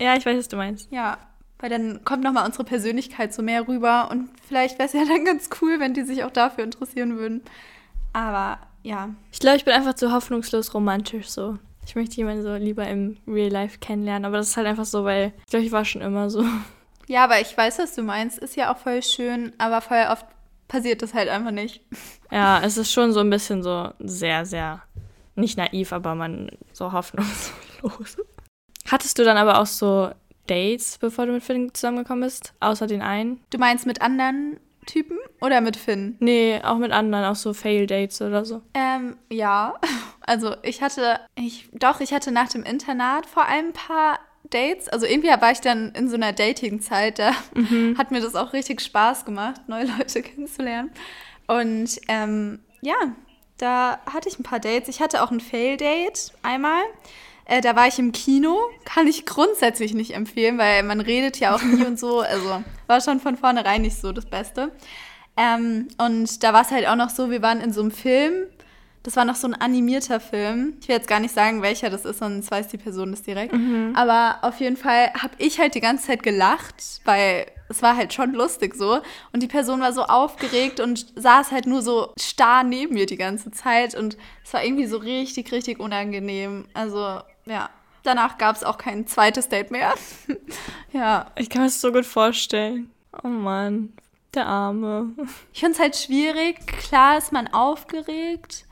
[0.00, 0.88] Ja, ich weiß, was du meinst.
[0.92, 1.18] Ja,
[1.58, 5.24] weil dann kommt nochmal unsere Persönlichkeit so mehr rüber und vielleicht wäre es ja dann
[5.24, 7.42] ganz cool, wenn die sich auch dafür interessieren würden.
[8.12, 11.58] Aber ja, Ich glaube, ich bin einfach zu hoffnungslos romantisch so.
[11.86, 15.04] Ich möchte jemanden so lieber im Real Life kennenlernen, aber das ist halt einfach so,
[15.04, 16.44] weil ich glaube, ich war schon immer so.
[17.06, 18.38] ja, aber ich weiß, was du meinst.
[18.38, 20.26] Ist ja auch voll schön, aber voll oft
[20.68, 21.82] passiert das halt einfach nicht.
[22.30, 24.82] Ja, es ist schon so ein bisschen so sehr, sehr,
[25.34, 28.18] nicht naiv, aber man so hoffnungslos.
[28.86, 30.10] Hattest du dann aber auch so
[30.48, 32.54] Dates, bevor du mit Finn zusammengekommen bist?
[32.60, 33.40] Außer den einen?
[33.50, 36.16] Du meinst mit anderen Typen oder mit Finn?
[36.18, 38.62] Nee, auch mit anderen, auch so Fail-Dates oder so.
[38.74, 39.74] Ähm, ja.
[40.22, 44.18] Also ich hatte, ich, doch, ich hatte nach dem Internat vor allem ein paar
[44.50, 44.88] Dates.
[44.88, 47.32] Also irgendwie war ich dann in so einer Dating-Zeit, da
[47.98, 50.90] hat mir das auch richtig Spaß gemacht, neue Leute kennenzulernen.
[51.46, 52.96] Und ähm, ja,
[53.58, 54.88] da hatte ich ein paar Dates.
[54.88, 56.82] Ich hatte auch ein Fail-Date einmal.
[57.48, 58.56] Äh, da war ich im Kino.
[58.84, 62.22] Kann ich grundsätzlich nicht empfehlen, weil man redet ja auch nie und so.
[62.28, 64.70] Also war schon von vornherein nicht so das Beste.
[65.36, 68.32] Ähm, und da war es halt auch noch so, wir waren in so einem Film.
[69.02, 70.74] Das war noch so ein animierter Film.
[70.80, 73.54] Ich will jetzt gar nicht sagen, welcher das ist, sonst weiß die Person das direkt.
[73.94, 78.12] Aber auf jeden Fall habe ich halt die ganze Zeit gelacht, weil es war halt
[78.12, 79.00] schon lustig so.
[79.32, 83.16] Und die Person war so aufgeregt und saß halt nur so starr neben mir die
[83.16, 83.94] ganze Zeit.
[83.94, 86.66] Und es war irgendwie so richtig, richtig unangenehm.
[86.74, 87.70] Also, ja.
[88.02, 89.94] Danach gab es auch kein zweites Date mehr.
[90.92, 91.26] ja.
[91.36, 92.90] Ich kann mir das so gut vorstellen.
[93.22, 93.92] Oh Mann,
[94.34, 95.10] der Arme.
[95.52, 96.66] Ich finde es halt schwierig.
[96.66, 98.64] Klar ist man aufgeregt,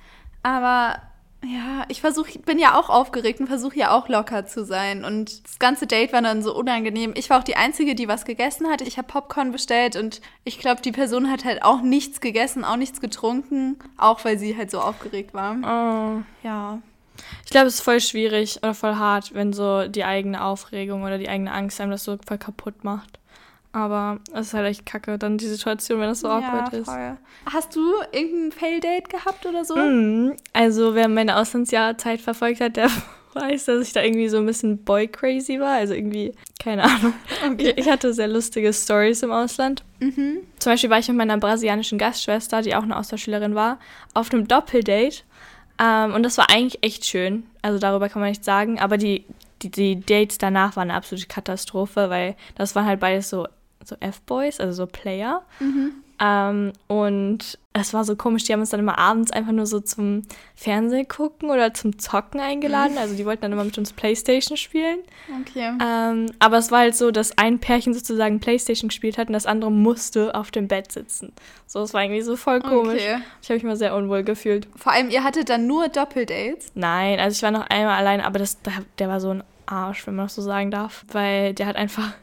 [0.42, 1.02] aber
[1.44, 5.04] ja, ich versuche, bin ja auch aufgeregt und versuche ja auch locker zu sein.
[5.04, 7.12] Und das ganze Date war dann so unangenehm.
[7.14, 8.80] Ich war auch die Einzige, die was gegessen hat.
[8.80, 12.76] Ich habe Popcorn bestellt und ich glaube, die Person hat halt auch nichts gegessen, auch
[12.76, 15.56] nichts getrunken, auch weil sie halt so aufgeregt war.
[15.62, 16.22] Oh.
[16.42, 16.80] Ja.
[17.44, 21.18] Ich glaube, es ist voll schwierig oder voll hart, wenn so die eigene Aufregung oder
[21.18, 23.18] die eigene Angst einem das so voll kaputt macht.
[23.72, 26.86] Aber es ist halt echt kacke, dann die Situation, wenn das so awkward ja, ist.
[26.86, 27.16] voll.
[27.52, 29.76] Hast du irgendein Fail-Date gehabt oder so?
[29.76, 32.88] Mm, Also, wer meine Auslandsjahrzeit verfolgt hat, der
[33.34, 35.74] weiß, dass ich da irgendwie so ein bisschen boy-crazy war.
[35.74, 37.12] Also irgendwie, keine Ahnung.
[37.58, 39.84] Ich, ich hatte sehr lustige Stories im Ausland.
[40.00, 40.38] Mhm.
[40.58, 43.78] Zum Beispiel war ich mit meiner brasilianischen Gastschwester, die auch eine Austauschschülerin war,
[44.14, 45.18] auf einem Doppeldate.
[45.78, 47.44] Ähm, und das war eigentlich echt schön.
[47.62, 48.78] Also darüber kann man nichts sagen.
[48.78, 49.24] Aber die
[49.62, 53.46] die, die Dates danach waren eine absolute Katastrophe, weil das waren halt beides so,
[53.84, 55.42] so F-Boys, also so Player.
[56.20, 59.81] Ähm, und es war so komisch, die haben uns dann immer abends einfach nur so
[59.81, 60.22] zum
[60.55, 62.96] Fernsehen gucken oder zum Zocken eingeladen.
[62.96, 65.00] Also die wollten dann immer mit uns Playstation spielen.
[65.42, 65.72] Okay.
[65.83, 69.46] Ähm, aber es war halt so, dass ein Pärchen sozusagen Playstation gespielt hat und das
[69.46, 71.33] andere musste auf dem Bett sitzen.
[71.66, 73.02] So, es war irgendwie so voll komisch.
[73.02, 73.18] Okay.
[73.42, 74.68] Ich habe mich mal sehr unwohl gefühlt.
[74.76, 76.68] Vor allem, ihr hattet dann nur Doppeldates.
[76.74, 80.07] Nein, also ich war noch einmal allein, aber das, der, der war so ein Arsch,
[80.07, 81.05] wenn man das so sagen darf.
[81.12, 82.14] Weil der hat einfach,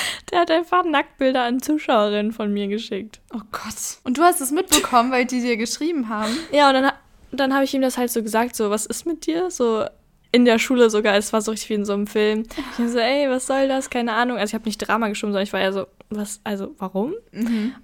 [0.30, 3.20] der hat einfach Nacktbilder an Zuschauerinnen von mir geschickt.
[3.34, 3.98] Oh Gott.
[4.04, 6.36] Und du hast es mitbekommen, weil die dir geschrieben haben.
[6.52, 6.92] Ja, und dann,
[7.32, 9.50] dann habe ich ihm das halt so gesagt, so, was ist mit dir?
[9.50, 9.84] So
[10.32, 12.44] in der Schule sogar, es war so richtig wie in so einem Film.
[12.72, 13.90] Ich war so, ey, was soll das?
[13.90, 14.36] Keine Ahnung.
[14.38, 17.14] Also ich habe nicht Drama geschoben, sondern ich war ja so, was, also warum?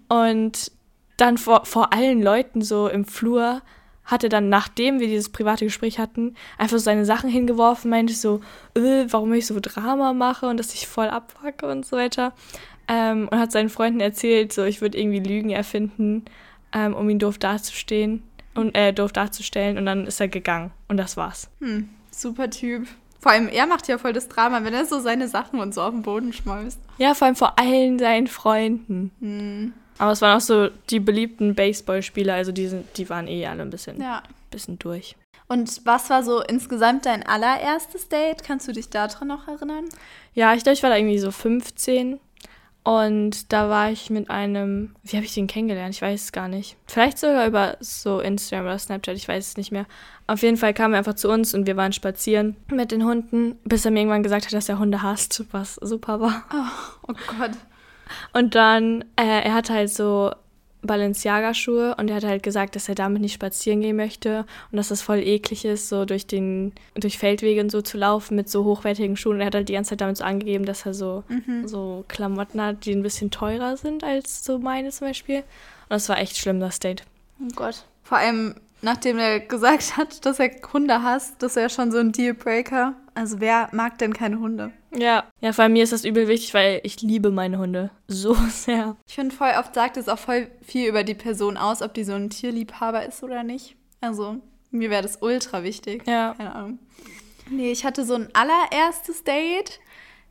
[0.09, 0.73] Und
[1.17, 3.63] dann vor, vor allen Leuten so im Flur
[4.05, 8.41] hatte dann, nachdem wir dieses private Gespräch hatten, einfach so seine Sachen hingeworfen, meinte so,
[8.75, 12.33] äh, warum ich so Drama mache und dass ich voll abwacke und so weiter.
[12.89, 16.25] Ähm, und hat seinen Freunden erzählt, so ich würde irgendwie Lügen erfinden,
[16.73, 18.23] ähm, um ihn doof dazustehen
[18.55, 19.79] und äh, doof darzustellen.
[19.79, 20.73] Und dann ist er gegangen.
[20.89, 21.49] Und das war's.
[21.61, 22.89] Hm, super Typ.
[23.21, 25.81] Vor allem, er macht ja voll das Drama, wenn er so seine Sachen und so
[25.81, 26.81] auf den Boden schmeißt.
[26.99, 29.13] Ja, vor allem vor allen seinen Freunden.
[29.21, 29.73] Hm.
[30.03, 33.63] Aber es waren auch so die beliebten Baseballspieler, also die, sind, die waren eh alle
[33.63, 34.25] ein bisschen, Ja.
[34.51, 35.15] bisschen durch.
[35.47, 38.43] Und was war so insgesamt dein allererstes Date?
[38.43, 39.85] Kannst du dich daran noch erinnern?
[40.35, 42.19] Ja, ich glaube, ich war da irgendwie so 15.
[42.83, 45.95] Und da war ich mit einem, wie habe ich den kennengelernt?
[45.95, 46.77] Ich weiß es gar nicht.
[46.89, 49.87] Vielleicht sogar über so Instagram oder Snapchat, ich weiß es nicht mehr.
[50.27, 53.57] Auf jeden Fall kam er einfach zu uns und wir waren spazieren mit den Hunden,
[53.63, 56.43] bis er mir irgendwann gesagt hat, dass er Hunde hasst, was super war.
[57.07, 57.53] Oh Gott.
[58.33, 60.33] Und dann, äh, er hatte halt so
[60.83, 64.89] Balenciaga-Schuhe und er hat halt gesagt, dass er damit nicht spazieren gehen möchte und dass
[64.89, 68.65] das voll eklig ist, so durch den, durch Feldwege und so zu laufen mit so
[68.65, 69.37] hochwertigen Schuhen.
[69.37, 71.23] Und er hat halt die ganze Zeit damit so angegeben, dass er so,
[71.67, 75.39] so Klamotten hat, die ein bisschen teurer sind als so meine zum Beispiel.
[75.39, 77.05] Und das war echt schlimm, das Date.
[77.41, 77.85] Oh Gott.
[78.03, 81.99] Vor allem, nachdem er gesagt hat, dass er Hunde hasst, das ist ja schon so
[81.99, 82.95] ein Dealbreaker.
[83.15, 84.73] Also wer mag denn keine Hunde?
[84.95, 85.25] Ja.
[85.41, 88.97] Ja, vor allem mir ist das übel wichtig, weil ich liebe meine Hunde so sehr.
[89.07, 92.05] Ich finde, voll oft sagt es auch voll viel über die Person aus, ob die
[92.05, 93.77] so ein Tierliebhaber ist oder nicht.
[94.01, 94.37] Also,
[94.71, 96.07] mir wäre das ultra wichtig.
[96.07, 96.35] Ja.
[96.37, 96.79] Keine Ahnung.
[97.51, 99.81] Nee, ich hatte so ein allererstes Date.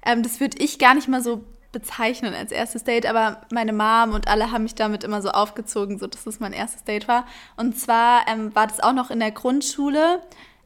[0.05, 4.11] Ähm, das würde ich gar nicht mal so bezeichnen als erstes Date, aber meine Mom
[4.13, 7.25] und alle haben mich damit immer so aufgezogen, so dass das mein erstes Date war.
[7.55, 10.21] Und zwar ähm, war das auch noch in der Grundschule.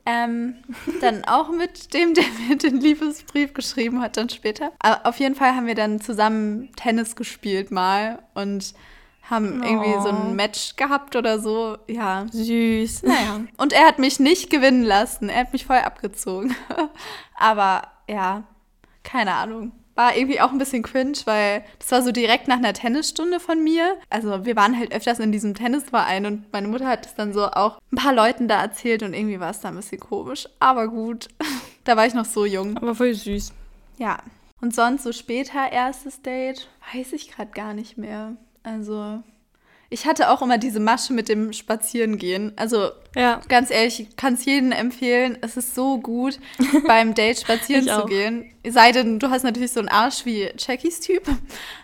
[0.05, 0.55] Ähm,
[1.01, 4.71] dann auch mit dem, der mir den Liebesbrief geschrieben hat, dann später.
[4.79, 8.73] Aber auf jeden Fall haben wir dann zusammen Tennis gespielt mal und
[9.27, 10.27] haben irgendwie so Oh.
[10.27, 11.77] ein Match gehabt oder so.
[11.87, 13.01] Ja, Süß.
[13.03, 13.41] naja.
[13.57, 15.29] Und er hat mich nicht gewinnen lassen.
[15.29, 16.55] Er hat mich voll abgezogen.
[17.35, 18.43] Aber ja,
[19.03, 19.71] keine Ahnung.
[19.95, 23.63] War irgendwie auch ein bisschen cringe, weil das war so direkt nach einer Tennisstunde von
[23.63, 23.97] mir.
[24.09, 27.45] Also wir waren halt öfters in diesem Tennisverein und meine Mutter hat es dann so
[27.45, 30.47] auch ein paar Leuten da erzählt und irgendwie war es da ein bisschen komisch.
[30.59, 31.29] Aber gut,
[31.85, 32.77] da war ich noch so jung.
[32.77, 33.53] Aber voll süß.
[33.97, 34.19] Ja.
[34.61, 38.35] Und sonst so später erstes Date, weiß ich gerade gar nicht mehr.
[38.63, 39.21] Also
[39.89, 42.53] ich hatte auch immer diese Masche mit dem Spazierengehen.
[42.55, 43.39] Also Ja.
[43.47, 45.37] ganz ehrlich, ich kann es jedem empfehlen.
[45.41, 46.39] Es ist so gut,
[46.87, 48.51] beim Date spazieren zu gehen.
[48.67, 51.23] Sei denn, du hast natürlich so einen Arsch wie Jackies Typ.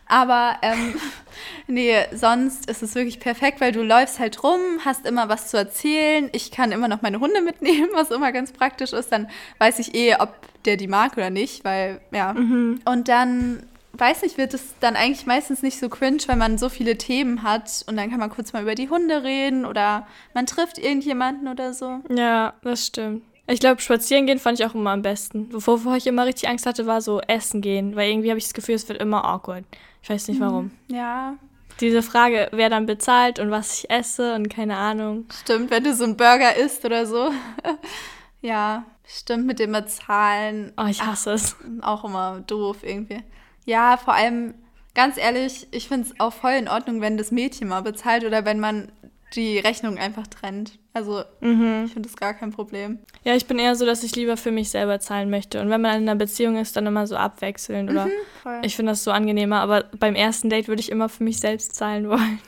[0.08, 0.96] Aber ähm,
[1.68, 5.58] nee, sonst ist es wirklich perfekt, weil du läufst halt rum, hast immer was zu
[5.58, 6.30] erzählen.
[6.34, 9.12] Ich kann immer noch meine Hunde mitnehmen, was immer ganz praktisch ist.
[9.12, 10.34] Dann weiß ich eh, ob
[10.66, 12.32] der die mag oder nicht, weil, ja.
[12.32, 16.70] Und dann, weiß nicht, wird es dann eigentlich meistens nicht so cringe, weil man so
[16.70, 20.46] viele Themen hat und dann kann man kurz mal über die Hunde reden oder man
[20.46, 22.00] trifft irgendjemanden oder so.
[22.10, 23.24] Ja, das stimmt.
[23.48, 25.50] Ich glaube, spazieren gehen fand ich auch immer am besten.
[25.52, 28.54] Wovor ich immer richtig Angst hatte, war so essen gehen, weil irgendwie habe ich das
[28.54, 29.66] Gefühl, es wird immer awkward.
[30.02, 30.72] Ich weiß nicht warum.
[30.88, 31.36] Ja,
[31.82, 35.26] Diese Frage, wer dann bezahlt und was ich esse und keine Ahnung.
[35.42, 37.32] stimmt, wenn du so einen Burger isst oder so.
[38.42, 40.72] ja, stimmt mit dem Bezahlen.
[40.78, 41.56] Oh, ich hasse es.
[41.82, 43.22] Auch immer doof irgendwie.
[43.66, 44.54] Ja, vor allem,
[44.96, 48.46] ganz ehrlich, ich finde es auch voll in Ordnung, wenn das Mädchen mal bezahlt oder
[48.46, 48.92] wenn man
[49.36, 50.78] die Rechnung einfach trennt.
[50.94, 51.84] Also, Mhm.
[51.86, 53.00] ich finde das gar kein Problem.
[53.24, 55.62] Ja, ich bin eher so, dass ich lieber für mich selber zahlen möchte.
[55.62, 57.90] Und wenn man in einer Beziehung ist, dann immer so abwechselnd.
[57.90, 58.10] Oder
[58.44, 58.60] Voll.
[58.64, 59.62] ich finde das so angenehmer.
[59.62, 62.40] Aber beim ersten Date würde ich immer für mich selbst zahlen wollen.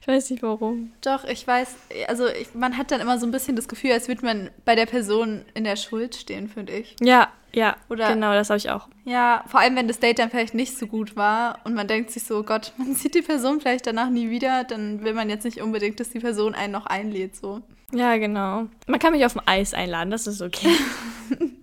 [0.00, 0.92] Ich weiß nicht warum.
[1.00, 1.76] Doch, ich weiß,
[2.08, 4.74] also ich, man hat dann immer so ein bisschen das Gefühl, als würde man bei
[4.74, 6.96] der Person in der Schuld stehen, finde ich.
[7.00, 8.88] Ja, ja, Oder- genau, das habe ich auch.
[9.04, 12.10] Ja, vor allem wenn das Date dann vielleicht nicht so gut war und man denkt
[12.10, 15.28] sich so, oh Gott, man sieht die Person vielleicht danach nie wieder, dann will man
[15.30, 17.60] jetzt nicht unbedingt, dass die Person einen noch einlädt, so.
[17.92, 18.66] Ja, genau.
[18.86, 20.70] Man kann mich auf dem Eis einladen, das ist okay.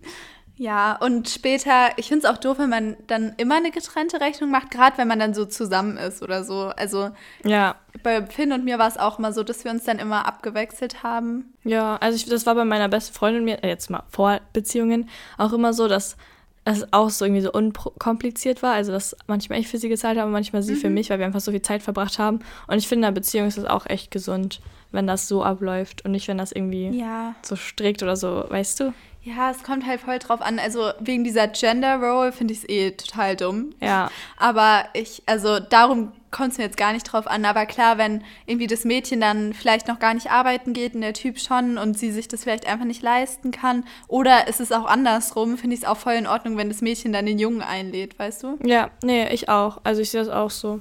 [0.57, 4.49] Ja, und später, ich finde es auch doof, wenn man dann immer eine getrennte Rechnung
[4.49, 6.71] macht, gerade wenn man dann so zusammen ist oder so.
[6.75, 7.11] Also
[7.43, 7.75] Ja.
[8.03, 11.03] bei Finn und mir war es auch mal so, dass wir uns dann immer abgewechselt
[11.03, 11.53] haben.
[11.63, 15.09] Ja, also ich, das war bei meiner besten Freundin mir, äh, jetzt mal vor Beziehungen,
[15.37, 16.17] auch immer so, dass
[16.65, 18.73] es auch so irgendwie so unkompliziert war.
[18.73, 21.39] Also, dass manchmal ich für sie gezahlt habe, manchmal sie für mich, weil wir einfach
[21.39, 22.39] so viel Zeit verbracht haben.
[22.67, 24.59] Und ich finde, in einer Beziehung ist es auch echt gesund,
[24.91, 27.35] wenn das so abläuft und nicht, wenn das irgendwie Ja.
[27.41, 28.93] so strikt oder so, weißt du?
[29.27, 30.57] Ja, es kommt halt voll drauf an.
[30.57, 33.73] Also wegen dieser Gender Role finde ich es eh total dumm.
[33.81, 34.09] Ja.
[34.37, 37.43] Aber ich, also darum kommt es mir jetzt gar nicht drauf an.
[37.43, 41.13] Aber klar, wenn irgendwie das Mädchen dann vielleicht noch gar nicht arbeiten geht und der
[41.13, 43.83] Typ schon und sie sich das vielleicht einfach nicht leisten kann.
[44.07, 47.11] Oder ist es auch andersrum, finde ich es auch voll in Ordnung, wenn das Mädchen
[47.11, 48.57] dann den Jungen einlädt, weißt du?
[48.63, 49.81] Ja, nee, ich auch.
[49.83, 50.79] Also ich sehe das auch so.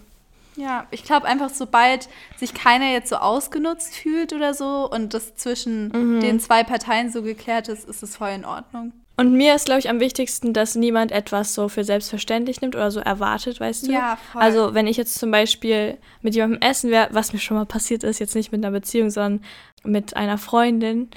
[0.56, 5.36] Ja, ich glaube einfach, sobald sich keiner jetzt so ausgenutzt fühlt oder so und das
[5.36, 8.92] zwischen den zwei Parteien so geklärt ist, ist es voll in Ordnung.
[9.18, 12.90] Und mir ist, glaube ich, am wichtigsten, dass niemand etwas so für selbstverständlich nimmt oder
[12.90, 13.92] so erwartet, weißt du?
[13.92, 14.42] Ja, voll.
[14.42, 18.04] Also, wenn ich jetzt zum Beispiel mit jemandem essen wäre, was mir schon mal passiert
[18.04, 19.42] ist, jetzt nicht mit einer Beziehung, sondern
[19.84, 21.08] mit einer Freundin,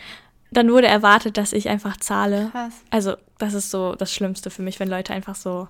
[0.52, 2.50] dann wurde erwartet, dass ich einfach zahle.
[2.54, 2.74] Krass.
[2.90, 5.68] Also, das ist so das Schlimmste für mich, wenn Leute einfach so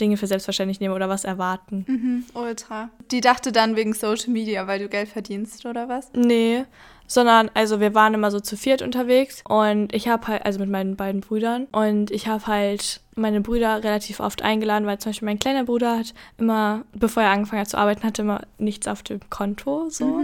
[0.00, 1.84] Dinge für selbstverständlich nehmen oder was erwarten.
[1.86, 2.90] Mhm, ultra.
[3.10, 6.10] Die dachte dann wegen Social Media, weil du Geld verdienst oder was?
[6.14, 6.64] Nee,
[7.06, 10.68] sondern also wir waren immer so zu viert unterwegs und ich habe halt, also mit
[10.68, 15.26] meinen beiden Brüdern und ich habe halt meine Brüder relativ oft eingeladen, weil zum Beispiel
[15.26, 19.02] mein kleiner Bruder hat immer, bevor er angefangen hat zu arbeiten, hatte immer nichts auf
[19.02, 20.22] dem Konto so.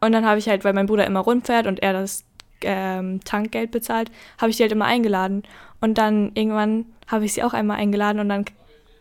[0.00, 2.24] Und dann habe ich halt, weil mein Bruder immer rundfährt und er das
[2.62, 5.42] ähm, Tankgeld bezahlt, habe ich die halt immer eingeladen.
[5.80, 8.44] Und dann irgendwann habe ich sie auch einmal eingeladen und dann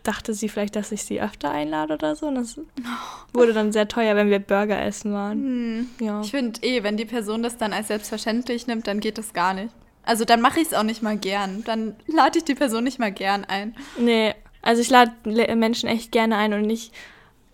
[0.08, 2.28] dachte sie vielleicht, dass ich sie öfter einlade oder so.
[2.28, 2.60] Und das
[3.34, 5.90] wurde dann sehr teuer, wenn wir Burger essen waren.
[6.00, 6.22] Ja.
[6.22, 9.54] Ich finde eh, wenn die Person das dann als selbstverständlich nimmt, dann geht das gar
[9.54, 9.74] nicht.
[10.04, 11.64] Also dann mache ich es auch nicht mal gern.
[11.66, 13.76] Dann lade ich die Person nicht mal gern ein.
[13.98, 15.14] Nee, also ich lade
[15.56, 16.94] Menschen echt gerne ein und nicht,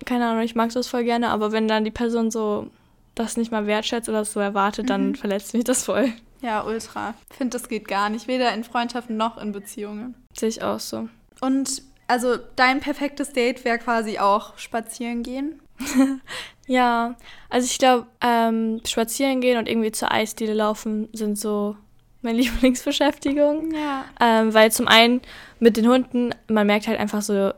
[0.05, 2.69] keine Ahnung, ich mag das voll gerne, aber wenn dann die Person so
[3.15, 6.11] das nicht mal wertschätzt oder so erwartet, dann verletzt mich das voll.
[6.41, 7.13] Ja, ultra.
[7.29, 8.27] Finde, das geht gar nicht.
[8.27, 10.15] Weder in Freundschaften noch in Beziehungen.
[10.33, 11.07] Sehe ich auch so.
[11.39, 15.61] Und also dein perfektes Date wäre quasi auch spazieren gehen.
[16.67, 17.15] Ja,
[17.49, 21.75] also ich glaube, ähm, spazieren gehen und irgendwie zur Eisdiele laufen sind so
[22.21, 23.73] meine Lieblingsbeschäftigung.
[23.73, 24.05] Ja.
[24.21, 25.21] Ähm, weil zum einen
[25.59, 27.51] mit den Hunden, man merkt halt einfach so,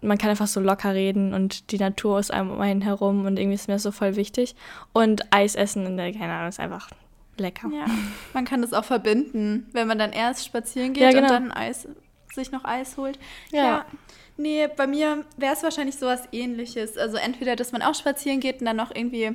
[0.00, 3.38] man kann einfach so locker reden und die Natur ist einem um einen herum und
[3.38, 4.56] irgendwie ist mir das so voll wichtig.
[4.92, 6.90] Und Eis essen in der, keine Ahnung, ist einfach
[7.38, 7.70] lecker.
[7.72, 7.86] Ja.
[8.32, 11.22] Man kann das auch verbinden, wenn man dann erst spazieren geht Ja, genau.
[11.22, 11.86] und dann Eis,
[12.36, 13.18] sich noch Eis holt.
[13.50, 13.84] Ja.
[14.36, 16.96] Nee, bei mir wäre es wahrscheinlich sowas ähnliches.
[16.96, 19.34] Also entweder, dass man auch spazieren geht und dann noch irgendwie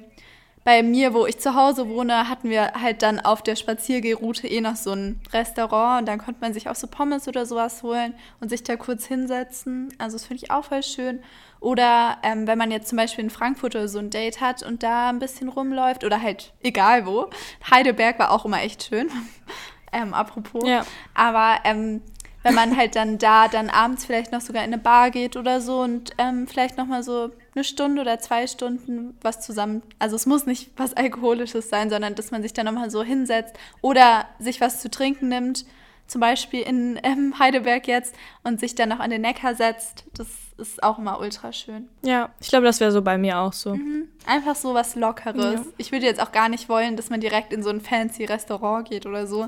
[0.64, 4.62] bei mir, wo ich zu Hause wohne, hatten wir halt dann auf der Spaziergehroute eh
[4.62, 8.14] noch so ein Restaurant und dann konnte man sich auch so Pommes oder sowas holen
[8.40, 9.92] und sich da kurz hinsetzen.
[9.98, 11.24] Also das finde ich auch voll schön.
[11.60, 14.84] Oder ähm, wenn man jetzt zum Beispiel in Frankfurt oder so ein Date hat und
[14.84, 17.30] da ein bisschen rumläuft oder halt egal wo.
[17.70, 19.10] Heidelberg war auch immer echt schön.
[19.92, 20.68] ähm, apropos.
[20.68, 20.86] Ja.
[21.16, 22.02] Aber ähm,
[22.44, 25.62] wenn man halt dann da dann abends vielleicht noch sogar in eine Bar geht oder
[25.62, 29.84] so und ähm, vielleicht noch mal so eine Stunde oder zwei Stunden was zusammen.
[30.00, 33.04] Also es muss nicht was Alkoholisches sein, sondern dass man sich dann noch mal so
[33.04, 35.66] hinsetzt oder sich was zu trinken nimmt,
[36.08, 40.06] zum Beispiel in ähm, Heidelberg jetzt und sich dann noch an den Neckar setzt.
[40.14, 40.28] Das
[40.58, 41.88] ist auch immer ultra schön.
[42.02, 43.78] Ja, ich glaube, das wäre so bei mir auch so.
[44.26, 45.60] Einfach so was Lockeres.
[45.60, 45.66] Ja.
[45.78, 48.88] Ich würde jetzt auch gar nicht wollen, dass man direkt in so ein fancy Restaurant
[48.88, 49.48] geht oder so.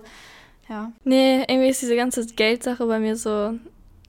[0.69, 0.91] Ja.
[1.03, 3.53] Nee, irgendwie ist diese ganze Geldsache bei mir so,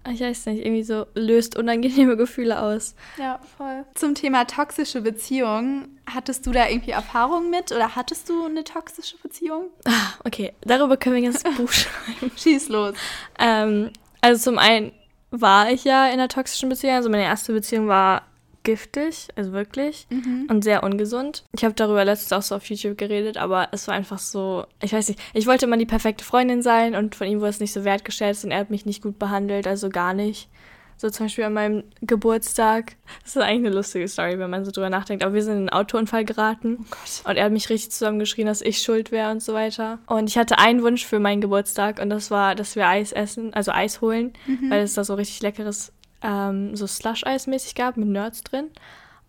[0.09, 2.95] ich weiß nicht, irgendwie so löst unangenehme Gefühle aus.
[3.19, 3.85] Ja, voll.
[3.95, 9.17] Zum Thema toxische Beziehung, hattest du da irgendwie Erfahrung mit oder hattest du eine toxische
[9.19, 9.67] Beziehung?
[9.85, 12.31] Ah, okay, darüber können wir ein ganzes Buch schreiben.
[12.37, 12.95] Schieß los.
[13.39, 13.91] Ähm,
[14.21, 14.93] also zum einen
[15.31, 16.95] war ich ja in einer toxischen Beziehung.
[16.95, 18.23] Also meine erste Beziehung war
[18.65, 20.07] giftig, also wirklich,
[20.49, 21.45] und sehr ungesund.
[21.53, 24.93] Ich habe darüber letztens auch so auf YouTube geredet, aber es war einfach so, ich
[24.93, 27.73] weiß nicht, ich wollte immer die perfekte Freundin sein und von ihm wurde es nicht
[27.73, 30.49] so wertgeschätzt und er hat mich nicht gut behandelt, also gar nicht.
[30.97, 32.95] So zum Beispiel an meinem Geburtstag.
[33.23, 35.25] Das ist eigentlich eine lustige Story, wenn man so drüber nachdenkt.
[35.25, 36.87] Aber wir sind in einen Autounfall geraten.
[37.25, 39.99] Und er hat mich richtig zusammengeschrien, dass ich schuld wäre und so weiter.
[40.07, 43.53] Und ich hatte einen Wunsch für meinen Geburtstag und das war, dass wir Eis essen,
[43.55, 44.35] also Eis holen,
[44.69, 45.93] weil es da so richtig leckeres,
[46.25, 48.71] ähm, so Slush-Eis mäßig gab mit Nerds drin.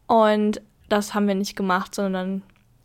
[0.07, 2.41] Und das haben wir nicht gemacht, sondern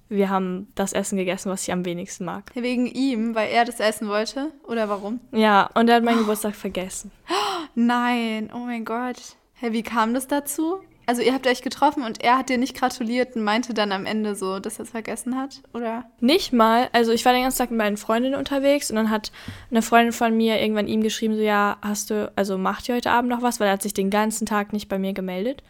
[0.09, 2.51] wir haben das Essen gegessen, was ich am wenigsten mag.
[2.55, 4.51] Wegen ihm, weil er das essen wollte?
[4.65, 5.21] Oder warum?
[5.31, 7.13] Ja, und er hat meinen Geburtstag vergessen.
[7.75, 9.37] Nein, oh mein Gott.
[9.55, 10.81] Hä, wie kam das dazu?
[11.11, 14.07] Also ihr habt euch getroffen und er hat dir nicht gratuliert und meinte dann am
[14.07, 16.05] Ende so, dass er es vergessen hat, oder?
[16.21, 16.89] Nicht mal.
[16.93, 19.33] Also ich war den ganzen Tag mit meinen Freundinnen unterwegs und dann hat
[19.73, 23.11] eine Freundin von mir irgendwann ihm geschrieben, so ja, hast du, also macht ihr heute
[23.11, 23.59] Abend noch was?
[23.59, 25.65] Weil er hat sich den ganzen Tag nicht bei mir gemeldet.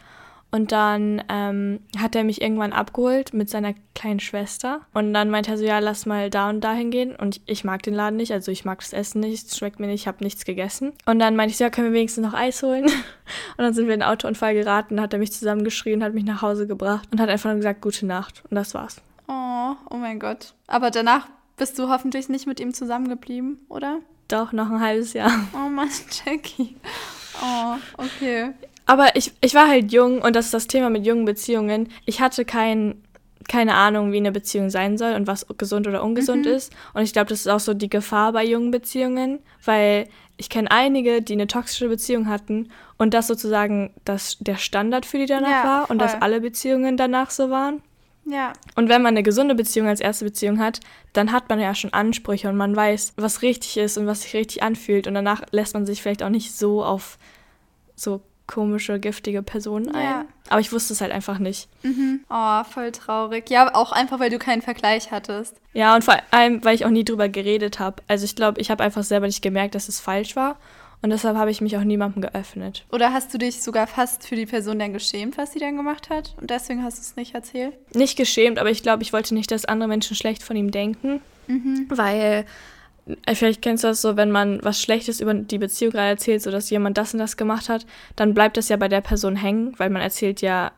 [0.50, 4.80] Und dann ähm, hat er mich irgendwann abgeholt mit seiner kleinen Schwester.
[4.92, 7.14] Und dann meinte er so, ja, lass mal da und da hingehen.
[7.14, 9.78] Und ich, ich mag den Laden nicht, also ich mag das Essen nicht, es schmeckt
[9.78, 10.92] mir nicht, ich habe nichts gegessen.
[11.06, 12.84] Und dann meinte ich so, ja, können wir wenigstens noch Eis holen?
[12.84, 12.92] und
[13.58, 16.66] dann sind wir in den Autounfall geraten, hat er mich zusammengeschrien, hat mich nach Hause
[16.66, 18.42] gebracht und hat einfach nur gesagt, gute Nacht.
[18.50, 19.00] Und das war's.
[19.28, 20.54] Oh, oh mein Gott.
[20.66, 24.00] Aber danach bist du hoffentlich nicht mit ihm zusammengeblieben, oder?
[24.26, 25.30] Doch, noch ein halbes Jahr.
[25.54, 25.90] Oh Mann,
[26.24, 26.76] Jackie.
[27.42, 28.52] Oh, okay.
[28.90, 31.88] Aber ich, ich war halt jung und das ist das Thema mit jungen Beziehungen.
[32.06, 33.02] Ich hatte kein,
[33.48, 36.52] keine Ahnung, wie eine Beziehung sein soll und was gesund oder ungesund Mhm.
[36.52, 36.72] ist.
[36.92, 40.70] Und ich glaube, das ist auch so die Gefahr bei jungen Beziehungen, weil ich kenne
[40.72, 45.50] einige, die eine toxische Beziehung hatten und das sozusagen das, der Standard für die danach
[45.50, 47.82] Ja, war und dass alle Beziehungen danach so waren.
[48.24, 50.80] Ja, Und wenn man eine gesunde Beziehung als erste Beziehung hat,
[51.12, 54.34] dann hat man ja schon Ansprüche und man weiß, was richtig ist und was sich
[54.34, 55.06] richtig anfühlt.
[55.06, 57.18] Und danach lässt man sich vielleicht auch nicht so auf
[57.96, 58.20] so
[58.50, 60.04] komische, giftige Personen ein.
[60.04, 60.24] Ja.
[60.48, 61.68] Aber ich wusste es halt einfach nicht.
[61.82, 62.20] mhm.
[62.28, 63.48] Oh, voll traurig.
[63.48, 65.56] Ja, auch einfach, weil du keinen Vergleich hattest.
[65.72, 68.02] Ja, und vor allem, weil ich auch nie drüber geredet habe.
[68.08, 70.58] Also ich glaube, ich habe einfach selber nicht gemerkt, dass es falsch war.
[71.02, 72.84] Und deshalb habe ich mich auch niemandem geöffnet.
[72.92, 76.10] Oder hast du dich sogar fast für die Person dann geschämt, was sie dann gemacht
[76.10, 76.34] hat?
[76.40, 77.74] Und deswegen hast du es nicht erzählt?
[77.94, 81.22] Nicht geschämt, aber ich glaube, ich wollte nicht, dass andere Menschen schlecht von ihm denken.
[81.88, 82.44] Weil, äh,
[83.32, 86.50] vielleicht kennst du das so, wenn man was Schlechtes über die Beziehung gerade erzählt, so
[86.50, 87.86] dass jemand das und das gemacht hat,
[88.16, 90.72] dann bleibt das ja bei der Person hängen, weil man erzählt ja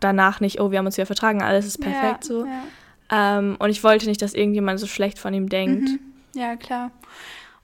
[0.00, 2.46] danach nicht, oh, wir haben uns wieder vertragen, alles ist perfekt ja, so.
[2.46, 3.38] Ja.
[3.38, 5.88] Ähm, und ich wollte nicht, dass irgendjemand so schlecht von ihm denkt.
[5.90, 6.00] Mhm.
[6.34, 6.90] ja, klar.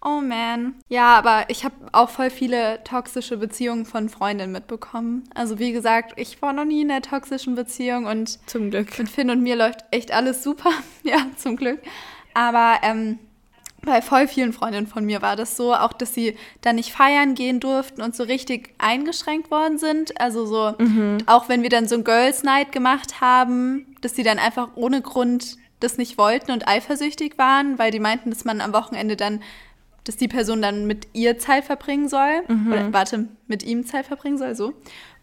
[0.05, 0.75] Oh man.
[0.89, 5.25] Ja, aber ich habe auch voll viele toxische Beziehungen von Freundinnen mitbekommen.
[5.35, 8.97] Also wie gesagt, ich war noch nie in einer toxischen Beziehung und Zum Glück.
[8.97, 10.71] mit Finn und mir läuft echt alles super.
[11.03, 11.81] ja, zum Glück.
[12.33, 13.19] Aber ähm,
[13.83, 17.35] bei voll vielen Freundinnen von mir war das so, auch dass sie dann nicht feiern
[17.35, 20.21] gehen durften und so richtig eingeschränkt worden sind.
[20.21, 20.75] Also so,
[21.27, 25.01] auch wenn wir dann so ein Girls Night gemacht haben, dass sie dann einfach ohne
[25.01, 29.41] Grund das nicht wollten und eifersüchtig waren, weil die meinten, dass man am Wochenende dann,
[30.05, 32.43] dass die Person dann mit ihr Zeit verbringen soll.
[32.69, 34.73] Oder warte, mit ihm Zeit verbringen soll, so.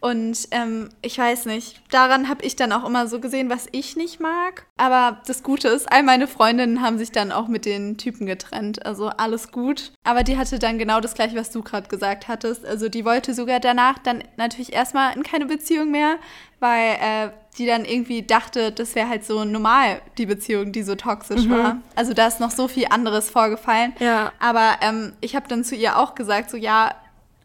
[0.06, 3.96] Und ähm, ich weiß nicht, daran habe ich dann auch immer so gesehen, was ich
[3.96, 4.68] nicht mag.
[4.78, 8.86] Aber das Gute ist, all meine Freundinnen haben sich dann auch mit den Typen getrennt.
[8.86, 9.94] Also alles gut.
[10.04, 12.68] Aber die hatte dann genau das gleiche, was du gerade gesagt hattest.
[12.68, 16.18] Also die wollte sogar danach dann natürlich erstmal in keine Beziehung mehr,
[16.60, 20.94] weil äh, die dann irgendwie dachte, das wäre halt so normal, die Beziehung, die so
[20.94, 21.78] toxisch war.
[21.96, 23.94] Also da ist noch so viel anderes vorgefallen.
[23.98, 24.34] Ja.
[24.38, 26.92] Aber ähm, ich habe dann zu ihr auch gesagt, so ja,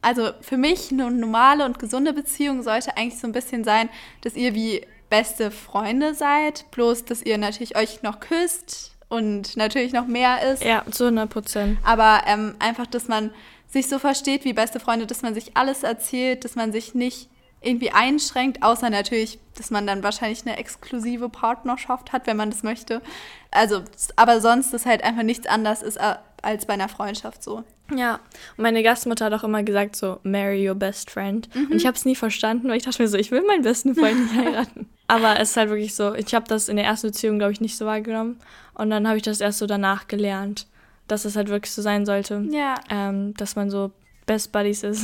[0.02, 3.88] also für mich eine normale und gesunde Beziehung sollte eigentlich so ein bisschen sein,
[4.22, 9.92] dass ihr wie beste Freunde seid, bloß dass ihr natürlich euch noch küsst und natürlich
[9.92, 10.62] noch mehr ist.
[10.64, 11.78] Ja, zu 100 Prozent.
[11.82, 13.30] Aber ähm, einfach, dass man
[13.68, 17.28] sich so versteht wie beste Freunde, dass man sich alles erzählt, dass man sich nicht
[17.60, 22.62] irgendwie einschränkt, außer natürlich, dass man dann wahrscheinlich eine exklusive Partnerschaft hat, wenn man das
[22.62, 23.02] möchte.
[23.50, 23.82] Also,
[24.16, 27.64] aber sonst ist halt einfach nichts anders ist äh, als bei einer Freundschaft so.
[27.94, 28.20] Ja,
[28.56, 31.52] und meine Gastmutter hat auch immer gesagt so, marry your best friend.
[31.54, 31.66] Mhm.
[31.72, 33.96] Und ich habe es nie verstanden, weil ich dachte mir so, ich will meinen besten
[33.96, 34.88] Freund nicht heiraten.
[35.08, 37.60] Aber es ist halt wirklich so, ich habe das in der ersten Beziehung, glaube ich,
[37.60, 38.38] nicht so wahrgenommen.
[38.74, 40.68] Und dann habe ich das erst so danach gelernt,
[41.08, 42.76] dass es halt wirklich so sein sollte, Ja.
[42.90, 43.90] ähm, dass man so
[44.26, 45.02] Best Buddies ist.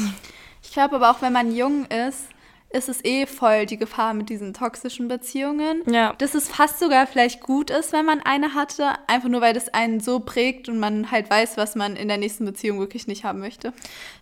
[0.63, 2.27] Ich glaube aber auch, wenn man jung ist,
[2.71, 5.83] ist es eh voll die Gefahr mit diesen toxischen Beziehungen.
[5.91, 6.15] Ja.
[6.19, 9.73] Dass es fast sogar vielleicht gut ist, wenn man eine hatte, einfach nur weil das
[9.73, 13.25] einen so prägt und man halt weiß, was man in der nächsten Beziehung wirklich nicht
[13.25, 13.73] haben möchte.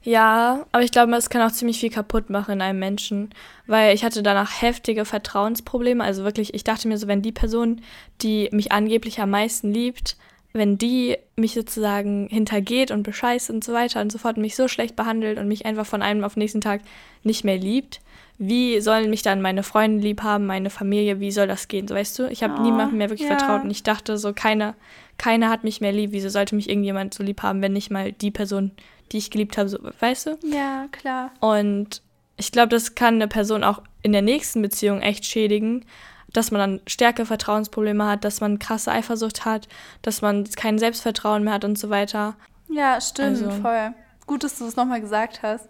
[0.02, 3.30] Ja, aber ich glaube, es kann auch ziemlich viel kaputt machen in einem Menschen,
[3.66, 6.04] weil ich hatte danach heftige Vertrauensprobleme.
[6.04, 7.80] Also wirklich, ich dachte mir so, wenn die Person,
[8.20, 10.16] die mich angeblich am meisten liebt,
[10.52, 14.54] wenn die mich sozusagen hintergeht und bescheißt und so weiter und so fort und mich
[14.54, 16.80] so schlecht behandelt und mich einfach von einem auf den nächsten Tag
[17.24, 18.00] nicht mehr liebt,
[18.38, 21.94] wie sollen mich dann meine Freunde lieb haben, meine Familie, wie soll das gehen, so
[21.94, 22.28] weißt du?
[22.30, 23.36] Ich habe Oh, niemandem mehr wirklich ja.
[23.38, 24.74] vertraut und ich dachte so, keiner,
[25.18, 28.10] keiner hat mich mehr lieb, wieso sollte mich irgendjemand so lieb haben, wenn nicht mal
[28.12, 28.72] die Person,
[29.12, 30.38] die ich geliebt habe, so, weißt du?
[30.44, 31.30] Ja, klar.
[31.40, 32.02] Und
[32.36, 35.84] ich glaube, das kann eine Person auch in der nächsten Beziehung echt schädigen,
[36.32, 39.68] dass man dann stärkere Vertrauensprobleme hat, dass man krasse Eifersucht hat,
[40.02, 42.34] dass man kein Selbstvertrauen mehr hat und so weiter.
[42.68, 43.94] Ja, stimmt, Also- voll.
[44.26, 45.68] Gut, dass du es nochmal gesagt hast.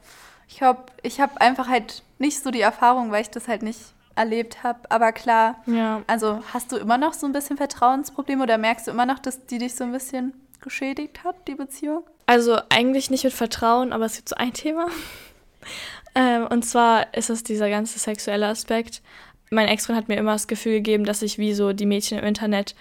[0.48, 3.80] Ich glaube, ich habe einfach halt nicht so die Erfahrung, weil ich das halt nicht
[4.16, 4.78] erlebt habe.
[4.90, 6.02] Aber klar, Ja.
[6.06, 9.46] also hast du immer noch so ein bisschen Vertrauensprobleme oder merkst du immer noch, dass
[9.46, 12.04] die dich so ein bisschen geschädigt hat, die Beziehung?
[12.26, 14.86] Also eigentlich nicht mit Vertrauen, aber es gibt so ein Thema.
[16.14, 19.02] Ähm, und zwar ist es dieser ganze sexuelle Aspekt.
[19.50, 22.24] Mein Ex-Freund hat mir immer das Gefühl gegeben, dass ich wie so die Mädchen im
[22.24, 22.76] Internet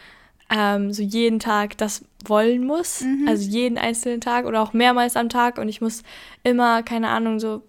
[0.50, 3.02] ähm, so jeden Tag das wollen muss.
[3.02, 3.28] Mhm.
[3.28, 5.58] Also jeden einzelnen Tag oder auch mehrmals am Tag.
[5.58, 6.04] Und ich muss
[6.44, 7.62] immer, keine Ahnung, so.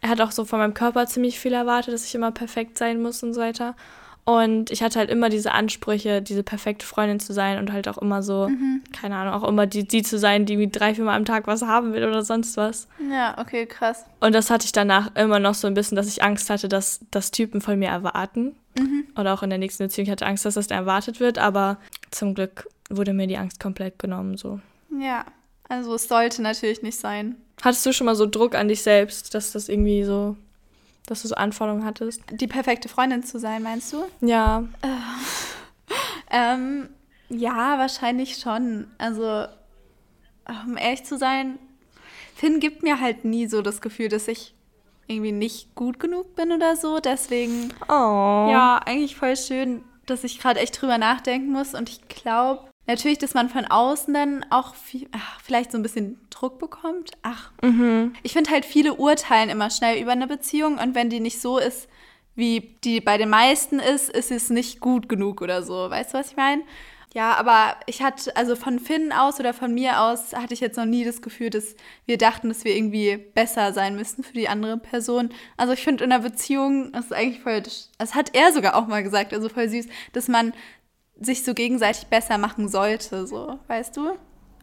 [0.00, 3.02] Er hat auch so von meinem Körper ziemlich viel erwartet, dass ich immer perfekt sein
[3.02, 3.74] muss und so weiter.
[4.24, 7.96] Und ich hatte halt immer diese Ansprüche, diese perfekte Freundin zu sein und halt auch
[7.96, 8.82] immer so, Mhm.
[8.92, 11.62] keine Ahnung, auch immer die, die zu sein, die drei, vier Mal am Tag was
[11.62, 12.88] haben will oder sonst was.
[13.10, 14.04] Ja, okay, krass.
[14.20, 17.00] Und das hatte ich danach immer noch so ein bisschen, dass ich Angst hatte, dass
[17.10, 18.54] das Typen von mir erwarten.
[18.78, 19.04] Mhm.
[19.16, 20.04] Oder auch in der nächsten Beziehung.
[20.04, 21.78] Ich hatte Angst, dass das erwartet wird, aber
[22.10, 24.36] zum Glück wurde mir die Angst komplett genommen.
[24.36, 24.60] So.
[24.98, 25.24] Ja,
[25.68, 27.36] also es sollte natürlich nicht sein.
[27.62, 30.36] Hattest du schon mal so Druck an dich selbst, dass das irgendwie so,
[31.06, 32.22] dass du so Anforderungen hattest?
[32.30, 34.04] Die perfekte Freundin zu sein, meinst du?
[34.20, 34.64] Ja.
[36.30, 36.88] Ähm,
[37.30, 38.86] ja, wahrscheinlich schon.
[38.98, 39.46] Also,
[40.66, 41.58] um ehrlich zu sein,
[42.34, 44.54] Finn gibt mir halt nie so das Gefühl, dass ich
[45.06, 46.98] irgendwie nicht gut genug bin oder so.
[47.00, 47.92] Deswegen, Oh.
[48.50, 51.74] ja, eigentlich voll schön, dass ich gerade echt drüber nachdenken muss.
[51.74, 55.82] Und ich glaube natürlich, dass man von außen dann auch viel, ach, vielleicht so ein
[55.82, 57.12] bisschen Druck bekommt.
[57.22, 58.14] Ach, Mhm.
[58.22, 60.78] ich finde halt, viele urteilen immer schnell über eine Beziehung.
[60.78, 61.88] Und wenn die nicht so ist,
[62.34, 65.90] wie die bei den meisten ist, ist es nicht gut genug oder so.
[65.90, 66.62] Weißt du, was ich meine?
[67.18, 70.76] Ja, aber ich hatte, also von Finn aus oder von mir aus, hatte ich jetzt
[70.76, 71.74] noch nie das Gefühl, dass
[72.06, 75.30] wir dachten, dass wir irgendwie besser sein müssten für die andere Person.
[75.56, 78.86] Also ich finde in einer Beziehung, das ist eigentlich voll, das hat er sogar auch
[78.86, 80.52] mal gesagt, also voll süß, dass man
[81.20, 84.12] sich so gegenseitig besser machen sollte, so, weißt du?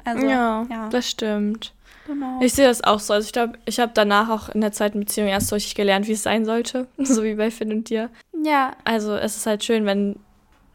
[0.06, 1.74] Also, ja, ja, das stimmt.
[2.08, 2.40] genau.
[2.42, 3.12] Ich sehe das auch so.
[3.12, 6.08] Also ich glaube, ich habe danach auch in der zweiten Beziehung erst so richtig gelernt,
[6.08, 6.88] wie es sein sollte.
[7.00, 8.10] So wie bei Finn und dir.
[8.46, 10.22] ja, Also es ist halt schön, wenn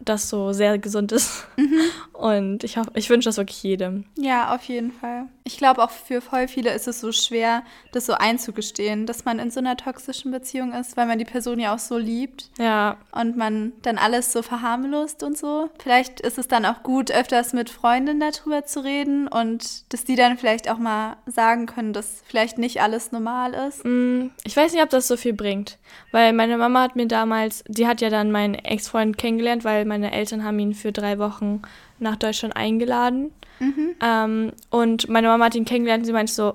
[0.01, 1.47] das so sehr gesund ist.
[1.57, 1.81] Mhm.
[2.13, 4.05] Und ich hoffe, ich wünsche das wirklich jedem.
[4.17, 5.27] Ja, auf jeden Fall.
[5.51, 9.41] Ich glaube, auch für voll viele ist es so schwer, das so einzugestehen, dass man
[9.41, 12.99] in so einer toxischen Beziehung ist, weil man die Person ja auch so liebt Ja,
[13.11, 15.69] und man dann alles so verharmlost und so.
[15.83, 20.15] Vielleicht ist es dann auch gut, öfters mit Freundinnen darüber zu reden und dass die
[20.15, 23.85] dann vielleicht auch mal sagen können, dass vielleicht nicht alles normal ist.
[23.85, 25.79] mm, ich weiß nicht, ob das so viel bringt.
[26.13, 30.13] Weil meine Mama hat mir damals, die hat ja dann meinen Ex-Freund kennengelernt, weil meine
[30.13, 31.63] Eltern haben ihn für drei Wochen
[32.01, 33.33] nach Deutschland eingeladen.
[33.59, 33.95] Mhm.
[34.03, 36.55] Ähm, und meine Mama hat ihn kennengelernt und sie meinte so,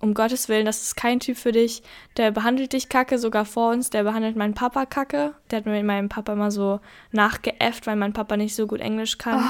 [0.00, 1.82] um Gottes Willen, das ist kein Typ für dich.
[2.16, 3.88] Der behandelt dich kacke, sogar vor uns.
[3.90, 5.34] Der behandelt meinen Papa kacke.
[5.50, 6.80] Der hat mir mit meinem Papa immer so
[7.12, 9.48] nachgeäfft, weil mein Papa nicht so gut Englisch kann.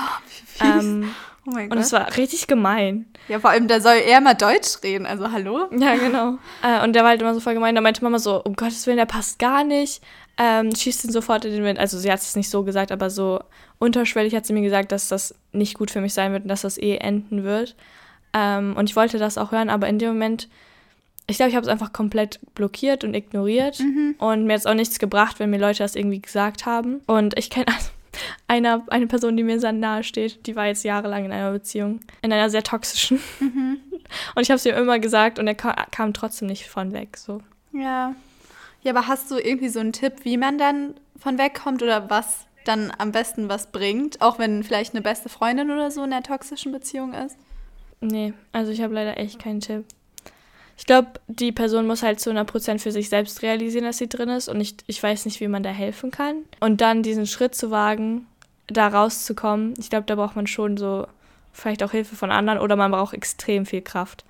[0.61, 1.11] ähm,
[1.45, 3.07] Oh mein und es war richtig gemein.
[3.27, 5.69] Ja, vor allem, da soll er mal Deutsch reden, also hallo?
[5.77, 6.39] Ja, genau.
[6.63, 7.75] äh, und der war halt immer so voll gemein.
[7.75, 10.05] Da meinte Mama so, um Gottes Willen, der passt gar nicht.
[10.39, 11.79] Ähm, schießt ihn sofort in den Wind.
[11.79, 13.41] Also sie hat es nicht so gesagt, aber so
[13.79, 16.63] unterschwellig hat sie mir gesagt, dass das nicht gut für mich sein wird und dass
[16.63, 17.77] das eh enden wird.
[18.33, 20.49] Ähm, und ich wollte das auch hören, aber in dem Moment,
[21.27, 23.81] ich glaube, ich habe es einfach komplett blockiert und ignoriert.
[24.19, 27.01] Und mir hat es auch nichts gebracht, wenn mir Leute das irgendwie gesagt haben.
[27.07, 27.91] Und ich kenne also
[28.49, 32.01] eine, eine Person, die mir sehr nahe steht, die war jetzt jahrelang in einer Beziehung.
[32.23, 33.21] In einer sehr toxischen.
[34.35, 37.17] Und ich habe es ihm immer gesagt und er ka kam trotzdem nicht von weg.
[37.17, 37.41] So.
[37.73, 38.15] Ja.
[38.83, 42.47] Ja, aber hast du irgendwie so einen Tipp, wie man dann von wegkommt oder was
[42.65, 46.23] dann am besten was bringt, auch wenn vielleicht eine beste Freundin oder so in einer
[46.23, 47.37] toxischen Beziehung ist?
[48.01, 49.85] Nee, also ich habe leider echt keinen Tipp.
[50.77, 54.29] Ich glaube, die Person muss halt zu 100% für sich selbst realisieren, dass sie drin
[54.29, 56.43] ist und ich, ich weiß nicht, wie man da helfen kann.
[56.61, 58.27] Und dann diesen Schritt zu wagen,
[58.67, 61.07] da rauszukommen, ich glaube, da braucht man schon so
[61.53, 64.25] vielleicht auch Hilfe von anderen oder man braucht extrem viel Kraft.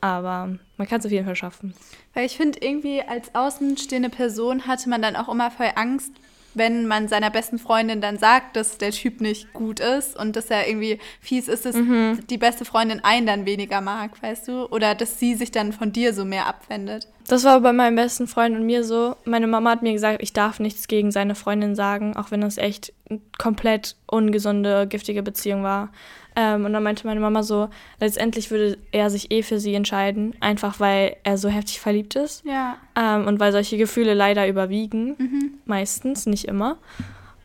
[0.00, 1.74] Aber man kann es auf jeden Fall schaffen.
[2.14, 6.12] Weil ich finde, irgendwie als außenstehende Person hatte man dann auch immer voll Angst,
[6.56, 10.46] wenn man seiner besten Freundin dann sagt, dass der Typ nicht gut ist und dass
[10.46, 14.64] er irgendwie fies ist, dass die beste Freundin einen dann weniger mag, weißt du?
[14.70, 17.08] Oder dass sie sich dann von dir so mehr abwendet.
[17.28, 19.16] Das war bei meinem besten Freund und mir so.
[19.26, 22.56] Meine Mama hat mir gesagt, ich darf nichts gegen seine Freundin sagen, auch wenn das
[22.56, 25.90] echt eine komplett ungesunde, giftige Beziehung war.
[26.38, 30.34] Ähm, und dann meinte meine Mama so, letztendlich würde er sich eh für sie entscheiden,
[30.40, 32.44] einfach weil er so heftig verliebt ist.
[32.44, 32.76] Ja.
[32.94, 35.16] Ähm, und weil solche Gefühle leider überwiegen,
[35.64, 36.76] meistens, nicht immer.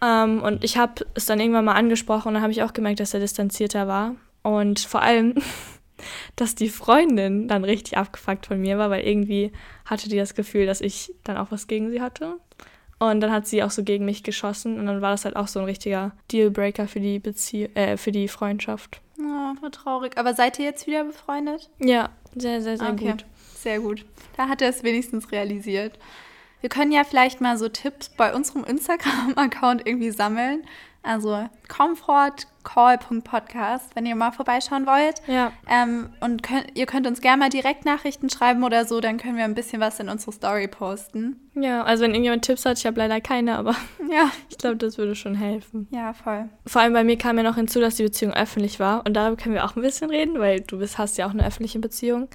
[0.04, 3.00] Ähm, und ich habe es dann irgendwann mal angesprochen und dann habe ich auch gemerkt,
[3.00, 4.16] dass er distanzierter war.
[4.44, 5.36] Und vor allem,
[6.36, 9.54] dass die Freundin dann richtig abgefuckt von mir war, weil irgendwie
[9.86, 12.36] hatte die das Gefühl, dass ich dann auch was gegen sie hatte.
[13.02, 15.48] Und dann hat sie auch so gegen mich geschossen und dann war das halt auch
[15.48, 19.02] so ein richtiger Dealbreaker für die Bezie äh, für die Freundschaft.
[19.20, 20.20] Oh, war traurig.
[20.20, 21.72] Aber seid ihr jetzt wieder befreundet?
[21.80, 23.26] Ja, sehr, sehr, sehr Okay, gut.
[23.56, 24.06] Sehr gut.
[24.38, 25.98] Da hat er es wenigstens realisiert.
[26.60, 30.62] Wir können ja vielleicht mal so Tipps bei unserem Instagram-Account irgendwie sammeln.
[31.04, 35.16] Also comfortcall.podcast, wenn ihr mal vorbeischauen wollt.
[35.28, 35.52] Ja.
[35.68, 39.36] Ähm, und könnt, ihr könnt uns gerne mal direkt Nachrichten schreiben oder so, dann können
[39.38, 41.40] wir ein bisschen was in unsere Story posten.
[41.56, 43.72] Ja, also wenn irgendjemand Tipps hat, ich habe leider keine, aber
[44.12, 44.30] Ja.
[44.50, 45.88] ich glaube, das würde schon helfen.
[45.92, 46.50] Ja, voll.
[46.68, 49.04] Vor allem bei mir kam ja noch hinzu, dass die Beziehung öffentlich war.
[49.06, 51.46] Und darüber können wir auch ein bisschen reden, weil du bist, hast ja auch eine
[51.46, 52.28] öffentliche Beziehung.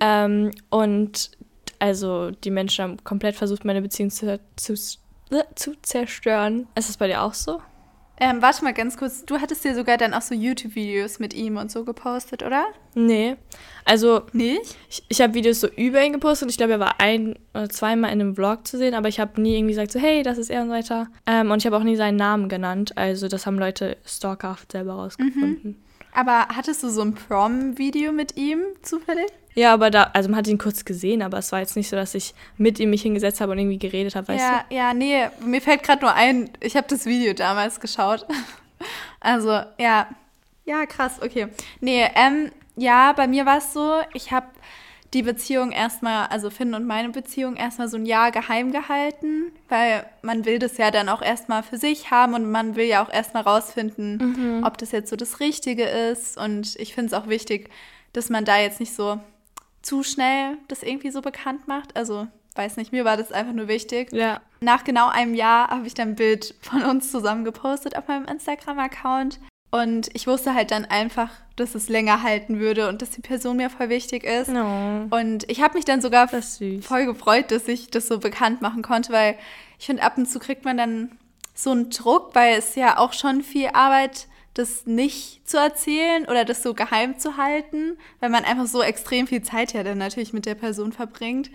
[0.00, 1.30] Ähm, und
[1.78, 6.66] also die Menschen haben komplett versucht, meine Beziehung zu, zu, zu zerstören.
[6.74, 7.60] Ist das bei dir auch so?
[8.20, 11.56] Ähm, warte mal ganz kurz, du hattest dir sogar dann auch so YouTube-Videos mit ihm
[11.56, 12.66] und so gepostet, oder?
[12.94, 13.36] Nee.
[13.84, 14.76] Also Nicht?
[14.88, 17.68] ich, ich habe Videos so über ihn gepostet und ich glaube, er war ein oder
[17.68, 20.38] zweimal in einem Vlog zu sehen, aber ich habe nie irgendwie gesagt so, hey, das
[20.38, 21.08] ist er und so weiter.
[21.26, 22.96] Ähm, und ich habe auch nie seinen Namen genannt.
[22.96, 25.82] Also das haben Leute stalkerhaft selber rausgefunden.
[26.12, 29.26] Aber hattest du so ein Prom-Video mit ihm zufällig?
[29.54, 31.96] Ja, aber da, also man hat ihn kurz gesehen, aber es war jetzt nicht so,
[31.96, 35.28] dass ich mit ihm mich hingesetzt habe und irgendwie geredet habe, weißt ja, ja, nee,
[35.44, 38.26] mir fällt gerade nur ein, ich habe das Video damals geschaut.
[39.20, 40.08] Also, ja.
[40.66, 41.48] Ja, krass, okay.
[41.80, 44.48] Nee, ähm, ja, bei mir war es so, ich habe
[45.14, 50.04] die Beziehung erstmal, also Finn und meine Beziehung erstmal so ein Jahr geheim gehalten, weil
[50.22, 53.10] man will das ja dann auch erstmal für sich haben und man will ja auch
[53.10, 56.36] erstmal rausfinden, ob das jetzt so das Richtige ist.
[56.36, 57.70] Und ich finde es auch wichtig,
[58.12, 59.20] dass man da jetzt nicht so
[59.84, 61.96] zu schnell das irgendwie so bekannt macht.
[61.96, 64.12] Also, weiß nicht, mir war das einfach nur wichtig.
[64.12, 64.40] Ja.
[64.60, 68.24] Nach genau einem Jahr habe ich dann ein Bild von uns zusammen gepostet auf meinem
[68.26, 69.40] Instagram-Account.
[69.70, 73.56] Und ich wusste halt dann einfach, dass es länger halten würde und dass die Person
[73.56, 74.48] mir voll wichtig ist.
[74.48, 75.06] No.
[75.10, 79.12] Und ich habe mich dann sogar voll gefreut, dass ich das so bekannt machen konnte,
[79.12, 79.36] weil
[79.80, 81.18] ich finde, ab und zu kriegt man dann
[81.54, 86.44] so einen Druck, weil es ja auch schon viel Arbeit, das nicht zu erzählen oder
[86.44, 90.32] das so geheim zu halten, weil man einfach so extrem viel Zeit ja dann natürlich
[90.32, 91.50] mit der Person verbringt.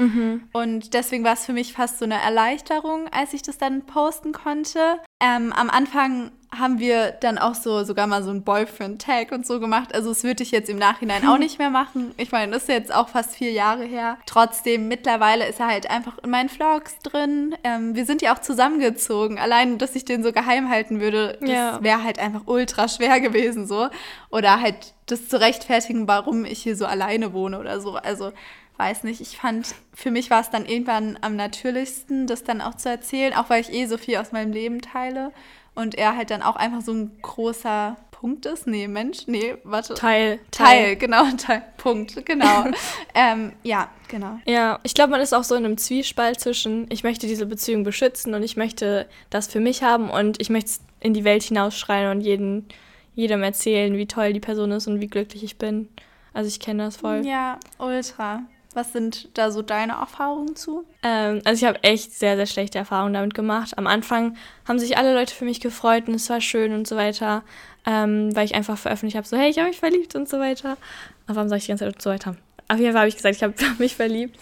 [0.54, 4.34] Und deswegen war es für mich fast so eine Erleichterung, als ich das dann posten
[4.34, 5.00] konnte.
[5.22, 9.60] Ähm, am Anfang haben wir dann auch so sogar mal so einen Boyfriend-Tag und so
[9.60, 9.94] gemacht.
[9.94, 12.12] Also das würde ich jetzt im Nachhinein auch nicht mehr machen.
[12.18, 14.18] Ich meine, das ist jetzt auch fast vier Jahre her.
[14.26, 17.56] Trotzdem, mittlerweile ist er halt einfach in meinen Vlogs drin.
[17.64, 19.38] Ähm, wir sind ja auch zusammengezogen.
[19.38, 21.84] Allein, dass ich den so geheim halten würde, das Ja.
[21.84, 23.88] wäre halt einfach ultra schwer gewesen so.
[24.32, 27.96] Oder halt das zu rechtfertigen, warum ich hier so alleine wohne oder so.
[27.96, 28.32] Also
[28.78, 32.76] weiß nicht, ich fand, für mich war es dann irgendwann am natürlichsten, das dann auch
[32.76, 35.32] zu erzählen, auch weil ich eh so viel aus meinem Leben teile
[35.80, 38.68] und er halt dann auch einfach so ein großer Punkt ist.
[38.68, 39.94] Nee, Mensch, nee, warte.
[39.94, 40.40] Teil.
[40.52, 42.66] Teil, genau, Teil, Punkt, genau.
[43.16, 44.40] ähm, ja, genau.
[44.46, 47.84] Ja, ich glaube, man ist auch so in einem Zwiespalt zwischen, ich möchte diese Beziehung
[47.84, 51.44] beschützen und ich möchte das für mich haben und ich möchte es in die Welt
[51.44, 52.68] hinausschreien und jeden,
[53.16, 55.88] jedem erzählen, wie toll die Person ist und wie glücklich ich bin.
[56.34, 57.26] Also ich kenne das voll.
[57.26, 58.42] Ja, ultra.
[58.74, 60.86] Was sind da so deine Erfahrungen zu?
[61.02, 63.78] Ähm, also ich habe echt sehr, sehr schlechte Erfahrungen damit gemacht.
[63.78, 66.96] Am Anfang haben sich alle Leute für mich gefreut und es war schön und so
[66.96, 67.44] weiter,
[67.88, 70.78] ähm, weil ich einfach veröffentlicht habe, so hey, ich habe mich verliebt und so weiter.
[71.26, 72.36] Aber warum sage ich die ganze Zeit und so weiter?
[72.68, 74.38] Auf jeden Fall habe ich gesagt, ich habe mich verliebt.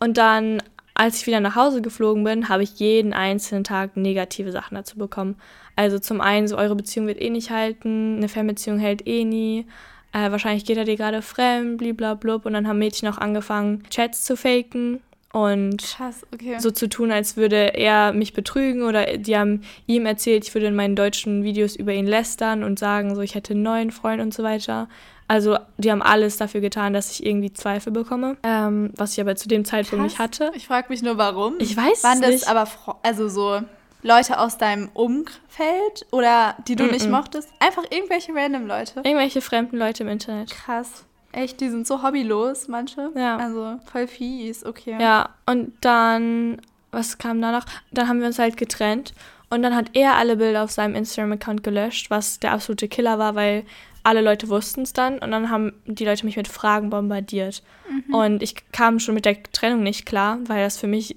[0.00, 0.62] Und dann,
[0.94, 4.96] als ich wieder nach Hause geflogen bin, habe ich jeden einzelnen Tag negative Sachen dazu
[4.96, 5.36] bekommen.
[5.76, 9.66] Also zum einen, so eure Beziehung wird eh nicht halten, eine Fernbeziehung hält eh nie.
[10.12, 12.46] Äh, wahrscheinlich geht er dir gerade fremd, bliblablub.
[12.46, 15.00] Und dann haben Mädchen auch angefangen, Chats zu faken
[15.32, 16.56] und Krass, okay.
[16.58, 20.68] so zu tun, als würde er mich betrügen oder die haben ihm erzählt, ich würde
[20.68, 24.22] in meinen deutschen Videos über ihn lästern und sagen, so ich hätte einen neuen Freund
[24.22, 24.88] und so weiter.
[25.30, 29.36] Also die haben alles dafür getan, dass ich irgendwie Zweifel bekomme, ähm, was ich aber
[29.36, 30.24] zu dem Zeitpunkt nicht Krass.
[30.40, 30.50] hatte.
[30.54, 31.56] Ich frage mich nur, warum.
[31.58, 32.48] Ich weiß Waren es das nicht.
[32.48, 33.60] aber Fro- also so
[34.08, 37.10] Leute aus deinem Umfeld oder die du nicht Mm-mm.
[37.10, 37.50] mochtest?
[37.60, 39.00] Einfach irgendwelche random Leute.
[39.04, 40.50] Irgendwelche fremden Leute im Internet.
[40.50, 41.04] Krass.
[41.32, 43.10] Echt, die sind so hobbylos, manche.
[43.14, 43.36] Ja.
[43.36, 44.96] Also voll fies, okay.
[44.98, 47.66] Ja, und dann, was kam danach?
[47.92, 49.12] Dann haben wir uns halt getrennt
[49.50, 53.34] und dann hat er alle Bilder auf seinem Instagram-Account gelöscht, was der absolute Killer war,
[53.34, 53.64] weil
[54.04, 57.62] alle Leute wussten es dann und dann haben die Leute mich mit Fragen bombardiert.
[58.10, 61.16] Und ich kam schon mit der Trennung nicht klar, weil das für mich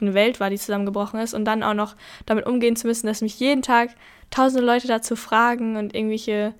[0.00, 1.96] eine Welt war, die zusammengebrochen ist und dann auch noch
[2.26, 3.90] damit umgehen zu müssen, dass mich jeden Tag
[4.30, 6.54] tausende Leute dazu fragen und irgendwelche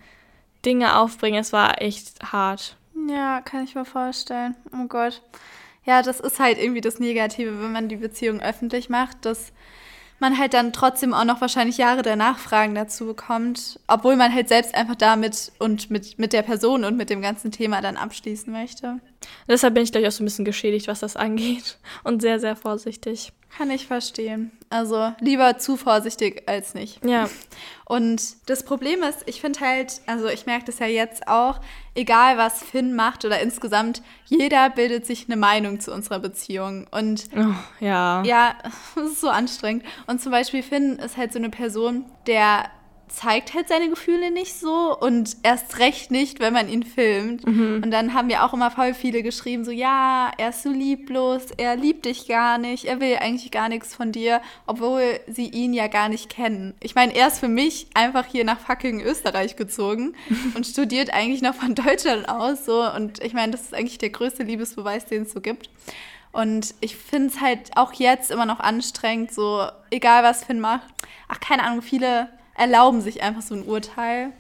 [0.65, 1.41] Dinge aufbringen.
[1.41, 2.77] Es war echt hart.
[3.09, 4.55] Ja, kann ich mir vorstellen.
[4.73, 5.23] Oh Gott.
[5.85, 9.53] Ja, das ist halt irgendwie das Negative, wenn man die Beziehung öffentlich macht, dass
[10.19, 14.49] man halt dann trotzdem auch noch wahrscheinlich Jahre danach Fragen dazu bekommt, obwohl man halt
[14.49, 18.53] selbst einfach damit und mit, mit der Person und mit dem ganzen Thema dann abschließen
[18.53, 19.01] möchte.
[19.49, 22.41] Deshalb bin ich, glaube ich, auch so ein bisschen geschädigt, was das angeht und sehr,
[22.41, 23.33] sehr vorsichtig.
[23.57, 24.53] Kann ich verstehen.
[24.71, 27.05] Also lieber zu vorsichtig als nicht.
[27.05, 27.29] Ja,
[27.85, 31.61] Und das Problem ist, ich finde halt, also ich merke das ja jetzt auch,
[31.97, 36.87] egal was Finn macht oder insgesamt, jeder bildet sich eine Meinung zu unserer Beziehung.
[36.93, 37.55] Und oh,
[37.85, 38.23] ja.
[38.23, 38.55] ja,
[38.97, 39.85] es ist so anstrengend.
[40.07, 42.71] Und zum Beispiel Finn ist halt so eine Person, der
[43.11, 47.47] zeigt halt seine Gefühle nicht so und erst recht nicht, wenn man ihn filmt.
[47.47, 47.83] Mhm.
[47.85, 51.49] Und dann haben wir auch immer voll viele geschrieben, so ja, er ist so lieblos,
[51.57, 55.75] er liebt dich gar nicht, er will eigentlich gar nichts von dir, obwohl sie ihn
[55.75, 56.75] ja gar nicht kennen.
[56.81, 60.15] Ich meine, er ist für mich einfach hier nach fucking Österreich gezogen
[60.55, 64.11] und studiert eigentlich noch von Deutschland aus so und ich meine, das ist eigentlich der
[64.11, 65.69] größte Liebesbeweis, den es so gibt.
[66.33, 70.87] Und ich finde es halt auch jetzt immer noch anstrengend, so egal was Finn macht.
[71.27, 72.29] Ach, keine Ahnung, viele
[72.61, 74.33] erlauben sich einfach so ein Urteil.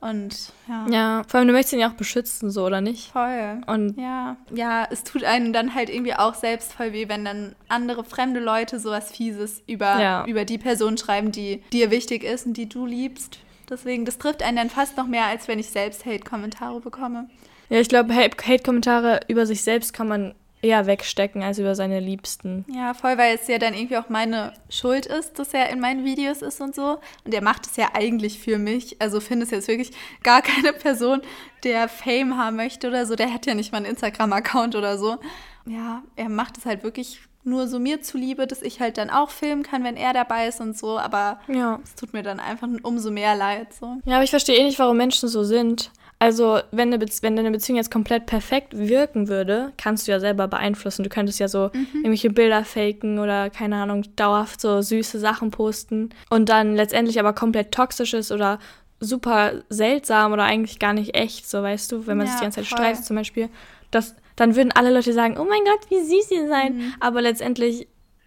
[0.00, 0.86] Und ja.
[0.90, 3.10] Ja, vor allem du möchtest ihn ja auch beschützen, so, oder nicht?
[3.10, 3.62] Voll.
[3.66, 4.36] Und ja.
[4.54, 8.38] Ja, es tut einem dann halt irgendwie auch selbst voll weh, wenn dann andere fremde
[8.38, 10.26] Leute sowas Fieses über, ja.
[10.26, 13.38] über die Person schreiben, die dir wichtig ist und die du liebst.
[13.70, 17.30] Deswegen, das trifft einen dann fast noch mehr, als wenn ich selbst Hate-Kommentare bekomme.
[17.70, 20.34] Ja, ich glaube, Hate-Kommentare über sich selbst kann man
[20.64, 22.64] eher wegstecken als über seine Liebsten.
[22.68, 26.04] Ja, voll, weil es ja dann irgendwie auch meine Schuld ist, dass er in meinen
[26.04, 26.98] Videos ist und so.
[27.24, 29.00] Und er macht es ja eigentlich für mich.
[29.00, 29.92] Also finde es jetzt wirklich
[30.22, 31.20] gar keine Person,
[31.62, 33.14] der Fame haben möchte oder so.
[33.14, 35.18] Der hat ja nicht mal einen Instagram-Account oder so.
[35.66, 39.28] Ja, er macht es halt wirklich nur so mir zuliebe, dass ich halt dann auch
[39.28, 40.98] filmen kann, wenn er dabei ist und so.
[40.98, 41.78] Aber ja.
[41.84, 43.74] es tut mir dann einfach umso mehr leid.
[43.74, 43.98] So.
[44.06, 45.90] Ja, aber ich verstehe eh nicht, warum Menschen so sind.
[46.18, 50.48] Also, wenn, eine wenn deine Beziehung jetzt komplett perfekt wirken würde, kannst du ja selber
[50.48, 51.02] beeinflussen.
[51.02, 51.86] Du könntest ja so mhm.
[51.96, 57.32] irgendwelche Bilder faken oder, keine Ahnung, dauerhaft so süße Sachen posten und dann letztendlich aber
[57.32, 58.58] komplett toxisch ist oder
[59.00, 62.44] super seltsam oder eigentlich gar nicht echt, so weißt du, wenn man ja, sich die
[62.44, 62.78] ganze Zeit voll.
[62.78, 63.48] streitet zum Beispiel.
[63.90, 66.74] Das, dann würden alle Leute sagen, oh mein Gott, wie süß ihr seid.
[66.74, 66.94] Mhm.
[67.00, 67.86] Aber letztendlich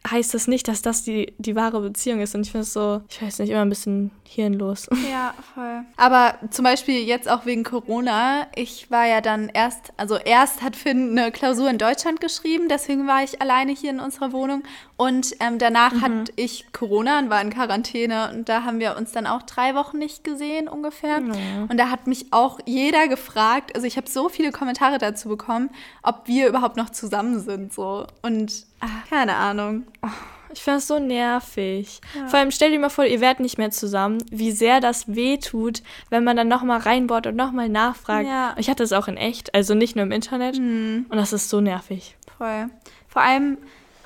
[0.10, 2.36] heißt das nicht, dass das die, die wahre Beziehung ist.
[2.36, 4.88] Und ich finde es so, ich weiß nicht, immer ein bisschen hirnlos.
[5.08, 5.84] Ja, voll.
[5.96, 10.76] Aber zum Beispiel jetzt auch wegen Corona, ich war ja dann erst, also erst hat
[10.76, 14.64] Finn eine Klausur in Deutschland geschrieben, deswegen war ich alleine hier in unserer Wohnung.
[14.98, 16.02] Und ähm, danach mhm.
[16.02, 18.32] hatte ich Corona und war in Quarantäne.
[18.34, 21.22] Und da haben wir uns dann auch drei Wochen nicht gesehen ungefähr.
[21.22, 21.68] Mhm.
[21.70, 25.70] Und da hat mich auch jeder gefragt, also ich habe so viele Kommentare dazu bekommen,
[26.04, 27.74] ob wir überhaupt noch zusammen sind.
[27.74, 28.08] So.
[28.24, 29.86] Und ach, keine Ahnung.
[30.02, 30.10] Oh.
[30.54, 32.02] Ich finde das so nervig.
[32.16, 32.28] Ja.
[32.28, 35.84] Vor allem stell dir mal vor, ihr werdet nicht mehr zusammen, wie sehr das wehtut,
[36.10, 38.28] wenn man dann nochmal reinbohrt und nochmal nachfragt.
[38.28, 38.56] Ja.
[38.58, 40.58] Ich hatte das auch in echt, also nicht nur im Internet.
[40.58, 41.06] Mhm.
[41.10, 42.16] Und das ist so nervig.
[42.38, 42.70] Voll.
[43.08, 43.58] Vor allem,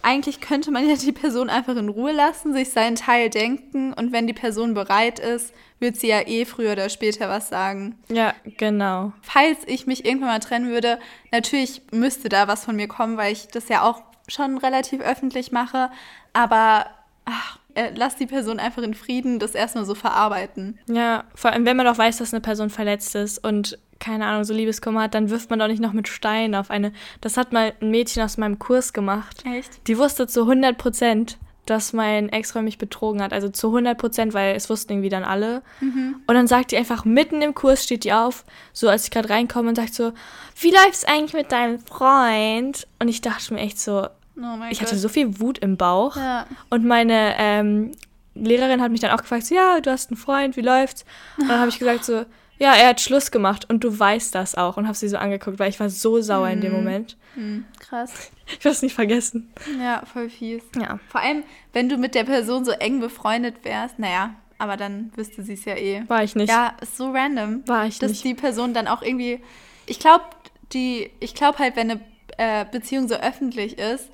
[0.01, 4.11] eigentlich könnte man ja die Person einfach in Ruhe lassen, sich seinen Teil denken und
[4.11, 7.97] wenn die Person bereit ist, wird sie ja eh früher oder später was sagen.
[8.09, 9.13] Ja, genau.
[9.21, 10.99] Falls ich mich irgendwann mal trennen würde,
[11.31, 14.01] natürlich müsste da was von mir kommen, weil ich das ja auch
[14.31, 15.89] schon relativ öffentlich mache,
[16.33, 16.85] aber
[17.25, 20.79] ach, äh, lass die Person einfach in Frieden das erstmal so verarbeiten.
[20.87, 24.43] Ja, vor allem wenn man doch weiß, dass eine Person verletzt ist und keine Ahnung,
[24.43, 26.91] so Liebeskummer hat, dann wirft man doch nicht noch mit Steinen auf eine.
[27.21, 29.43] Das hat mal ein Mädchen aus meinem Kurs gemacht.
[29.45, 29.87] Echt?
[29.87, 33.31] Die wusste zu 100 Prozent, dass mein Ex-Freund mich betrogen hat.
[33.31, 35.61] Also zu 100 Prozent, weil es wussten irgendwie dann alle.
[35.79, 36.15] Mhm.
[36.25, 39.29] Und dann sagt die einfach mitten im Kurs, steht die auf, so als ich gerade
[39.29, 40.11] reinkomme und sagt so,
[40.59, 42.87] wie läuft's eigentlich mit deinem Freund?
[42.99, 44.07] Und ich dachte mir echt so,
[44.37, 44.87] oh ich Gott.
[44.87, 46.15] hatte so viel Wut im Bauch.
[46.15, 46.45] Ja.
[46.69, 47.91] Und meine ähm,
[48.35, 51.05] Lehrerin hat mich dann auch gefragt, so, ja, du hast einen Freund, wie läuft's?
[51.37, 52.25] Und dann habe ich gesagt so,
[52.61, 55.57] ja, er hat Schluss gemacht und du weißt das auch und habe sie so angeguckt,
[55.57, 56.53] weil ich war so sauer mm.
[56.53, 56.77] in dem mhm.
[56.77, 57.17] Moment.
[57.35, 58.31] Mm, krass.
[58.53, 59.49] Ich will es nicht vergessen.
[59.79, 60.61] Ja, voll fies.
[60.75, 60.99] Ja.
[61.07, 65.41] Vor allem, wenn du mit der Person so eng befreundet wärst, naja, aber dann wüsste
[65.41, 66.03] sie es ja eh.
[66.09, 66.49] War ich nicht.
[66.49, 67.65] Ja, ist so random.
[67.65, 68.19] War ich dass nicht.
[68.19, 69.39] Dass die Person dann auch irgendwie,
[69.85, 70.25] ich glaube,
[70.73, 72.01] die, ich glaube halt, wenn eine
[72.37, 74.09] äh, Beziehung so öffentlich ist,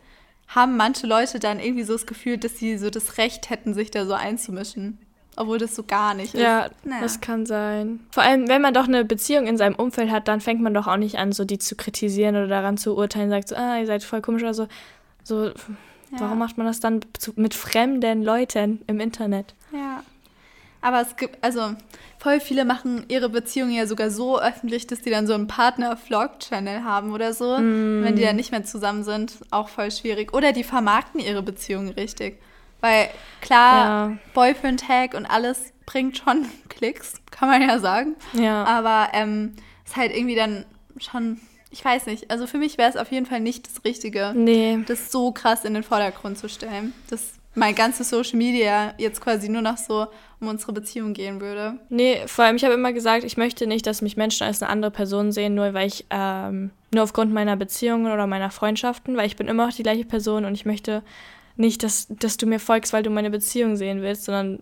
[0.48, 3.92] haben manche Leute dann irgendwie so das Gefühl, dass sie so das Recht hätten, sich
[3.92, 5.00] da so einzumischen
[5.38, 6.42] obwohl das so gar nicht ist.
[6.42, 7.02] Ja, naja.
[7.02, 8.00] das kann sein.
[8.12, 10.88] Vor allem, wenn man doch eine Beziehung in seinem Umfeld hat, dann fängt man doch
[10.88, 13.86] auch nicht an, so die zu kritisieren oder daran zu urteilen, sagt so, ah, ihr
[13.86, 14.68] seid voll komisch oder so.
[15.24, 15.54] So, ja.
[16.18, 17.02] warum macht man das dann
[17.36, 19.54] mit fremden Leuten im Internet?
[19.72, 20.04] Ja.
[20.88, 21.76] Aber es gibt, also
[22.18, 26.86] voll viele machen ihre Beziehung ja sogar so öffentlich, dass die dann so einen Partner-Vlog-Channel
[26.86, 27.58] haben oder so.
[27.58, 28.06] Mm.
[28.06, 30.34] Wenn die dann nicht mehr zusammen sind, auch voll schwierig.
[30.34, 32.42] Oder die vermarkten ihre Beziehung richtig.
[32.80, 33.10] Weil
[33.42, 34.18] klar, ja.
[34.34, 38.16] Boyfriend-Tag und alles bringt schon Klicks, kann man ja sagen.
[38.32, 38.64] Ja.
[38.64, 40.66] Aber ähm, ist halt irgendwie dann
[41.00, 42.32] schon, ich weiß nicht.
[42.32, 44.80] Also für mich wäre es auf jeden Fall nicht das Richtige, nee.
[44.88, 46.94] das so krass in den Vordergrund zu stellen.
[47.10, 50.08] Dass mein ganzes Social Media jetzt quasi nur noch so
[50.40, 51.80] um unsere Beziehung gehen würde.
[51.90, 54.72] Nee, vor allem, ich habe immer gesagt, ich möchte nicht, dass mich Menschen als eine
[54.72, 59.28] andere Person sehen, nur weil ich, ähm, nur aufgrund meiner Beziehungen oder meiner Freundschaften, weil
[59.28, 61.04] ich bin immer noch die gleiche Person und ich möchte
[61.56, 64.60] nicht, dass, dass du mir folgst, weil du meine Beziehung sehen willst, sondern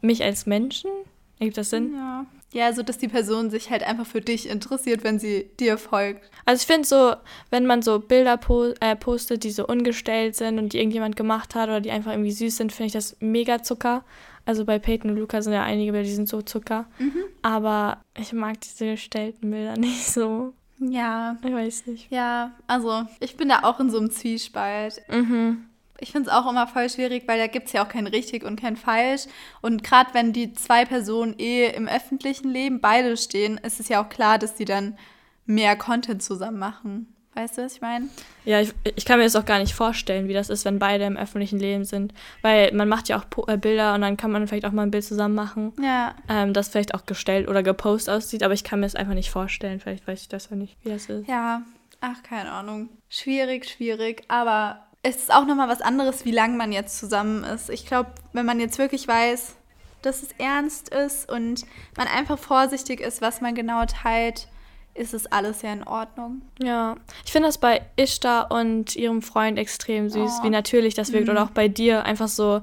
[0.00, 0.90] mich als Menschen.
[1.38, 1.94] Ergibt das Sinn?
[1.94, 2.24] Ja.
[2.52, 6.30] Ja, so dass die Person sich halt einfach für dich interessiert, wenn sie dir folgt.
[6.44, 7.14] Also ich finde so,
[7.50, 11.54] wenn man so Bilder po äh, postet, die so ungestellt sind und die irgendjemand gemacht
[11.54, 14.04] hat oder die einfach irgendwie süß sind, finde ich das mega Zucker.
[14.44, 16.86] Also bei Peyton und Luca sind ja einige Bilder, die sind so Zucker.
[16.98, 17.24] Mhm.
[17.42, 20.54] Aber ich mag diese gestellten Bilder nicht so.
[20.78, 21.36] Ja.
[21.42, 22.10] Ich weiß nicht.
[22.10, 25.02] Ja, also ich bin da auch in so einem Zwiespalt.
[25.10, 25.66] Mhm.
[26.00, 28.44] Ich finde es auch immer voll schwierig, weil da gibt es ja auch kein richtig
[28.44, 29.22] und kein falsch.
[29.62, 34.02] Und gerade wenn die zwei Personen eh im öffentlichen Leben beide stehen, ist es ja
[34.04, 34.98] auch klar, dass die dann
[35.46, 37.12] mehr Content zusammen machen.
[37.34, 38.08] Weißt du, was ich meine?
[38.46, 41.04] Ja, ich, ich kann mir das auch gar nicht vorstellen, wie das ist, wenn beide
[41.04, 42.14] im öffentlichen Leben sind.
[42.40, 44.90] Weil man macht ja auch äh, Bilder und dann kann man vielleicht auch mal ein
[44.90, 46.14] Bild zusammen machen, Ja.
[46.30, 48.42] ähm, das vielleicht auch gestellt oder gepostet aussieht.
[48.42, 49.80] Aber ich kann mir das einfach nicht vorstellen.
[49.80, 51.28] Vielleicht weiß ich das ja nicht, wie das ist.
[51.28, 51.60] Ja,
[52.00, 52.88] ach, keine Ahnung.
[53.10, 57.70] Schwierig, schwierig, aber es ist auch nochmal was anderes, wie lange man jetzt zusammen ist.
[57.70, 59.54] Ich glaube, wenn man jetzt wirklich weiß,
[60.02, 61.64] dass es ernst ist und
[61.96, 64.48] man einfach vorsichtig ist, was man genau teilt,
[64.94, 66.42] ist es alles ja in Ordnung.
[66.62, 70.44] Ja, ich finde das bei Ishtar und ihrem Freund extrem süß, Oh.
[70.44, 71.28] wie natürlich das wirkt.
[71.28, 72.62] Oder auch bei dir einfach so,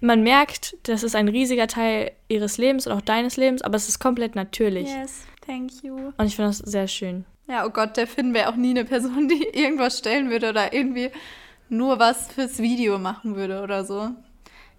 [0.00, 3.88] man merkt, das ist ein riesiger Teil ihres Lebens und auch deines Lebens, aber es
[3.88, 4.88] ist komplett natürlich.
[4.88, 6.12] Yes, thank you.
[6.16, 7.24] Und ich finde das sehr schön.
[7.48, 10.72] Ja, oh Gott, der Finn wäre auch nie eine Person, die irgendwas stellen würde oder
[10.72, 11.10] irgendwie
[11.68, 14.10] nur was fürs Video machen würde oder so.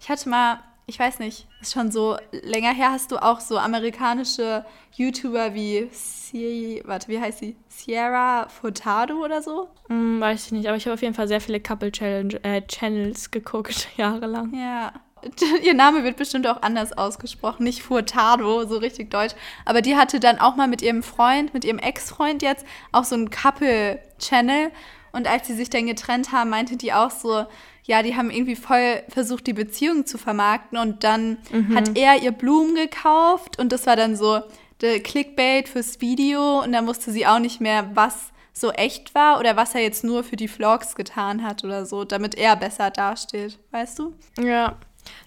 [0.00, 3.58] Ich hatte mal, ich weiß nicht, ist schon so länger her, hast du auch so
[3.58, 7.56] amerikanische YouTuber wie Sie, warte, wie heißt sie?
[7.68, 9.68] Sierra Furtado oder so?
[9.88, 12.62] Hm, weiß ich nicht, aber ich habe auf jeden Fall sehr viele Couple Challenge äh,
[12.62, 14.52] Channels geguckt, jahrelang.
[14.54, 14.92] Ja.
[15.64, 19.34] Ihr Name wird bestimmt auch anders ausgesprochen, nicht Furtado, so richtig deutsch.
[19.64, 23.14] Aber die hatte dann auch mal mit ihrem Freund, mit ihrem Ex-Freund jetzt, auch so
[23.14, 24.70] einen Couple-Channel.
[25.12, 27.46] Und als sie sich dann getrennt haben, meinte die auch so,
[27.84, 30.78] ja, die haben irgendwie voll versucht, die Beziehung zu vermarkten.
[30.78, 31.38] Und dann
[31.74, 34.40] hat er ihr Blumen gekauft und das war dann so
[34.80, 36.62] der Clickbait fürs Video.
[36.62, 40.04] Und dann wusste sie auch nicht mehr, was so echt war oder was er jetzt
[40.04, 43.58] nur für die Vlogs getan hat oder so, damit er besser dasteht.
[43.70, 44.14] Weißt du?
[44.40, 44.76] Ja.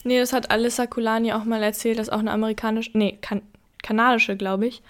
[0.04, 3.42] Nee, das hat Alyssa Kulani auch mal erzählt, das ist auch eine amerikanische, nee, kan
[3.82, 4.84] kanadische, glaube ich.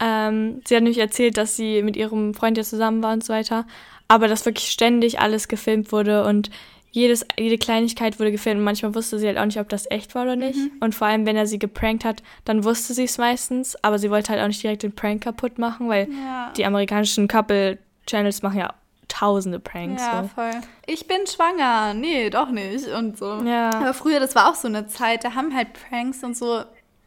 [0.00, 3.32] Ähm, sie hat nämlich erzählt, dass sie mit ihrem Freund ja zusammen war und so
[3.32, 3.66] weiter,
[4.12, 6.50] aber dass wirklich ständig alles gefilmt wurde und
[6.90, 10.14] jedes, jede Kleinigkeit wurde gefilmt und manchmal wusste sie halt auch nicht, ob das echt
[10.14, 10.58] war oder nicht.
[10.80, 14.10] Und vor allem, wenn er sie geprankt hat, dann wusste sie es meistens, aber sie
[14.10, 16.52] wollte halt auch nicht direkt den Prank kaputt machen, weil Ja.
[16.54, 18.74] die amerikanischen Couple-Channels machen ja
[19.08, 20.02] tausende Pranks.
[20.02, 20.28] Ja, so.
[20.34, 20.50] voll.
[20.86, 21.94] Ich bin schwanger.
[21.94, 22.86] Nee, doch nicht.
[22.88, 23.42] Und so.
[23.42, 23.70] Ja.
[23.74, 26.62] Aber früher, das war auch so eine Zeit, da haben halt Pranks und so,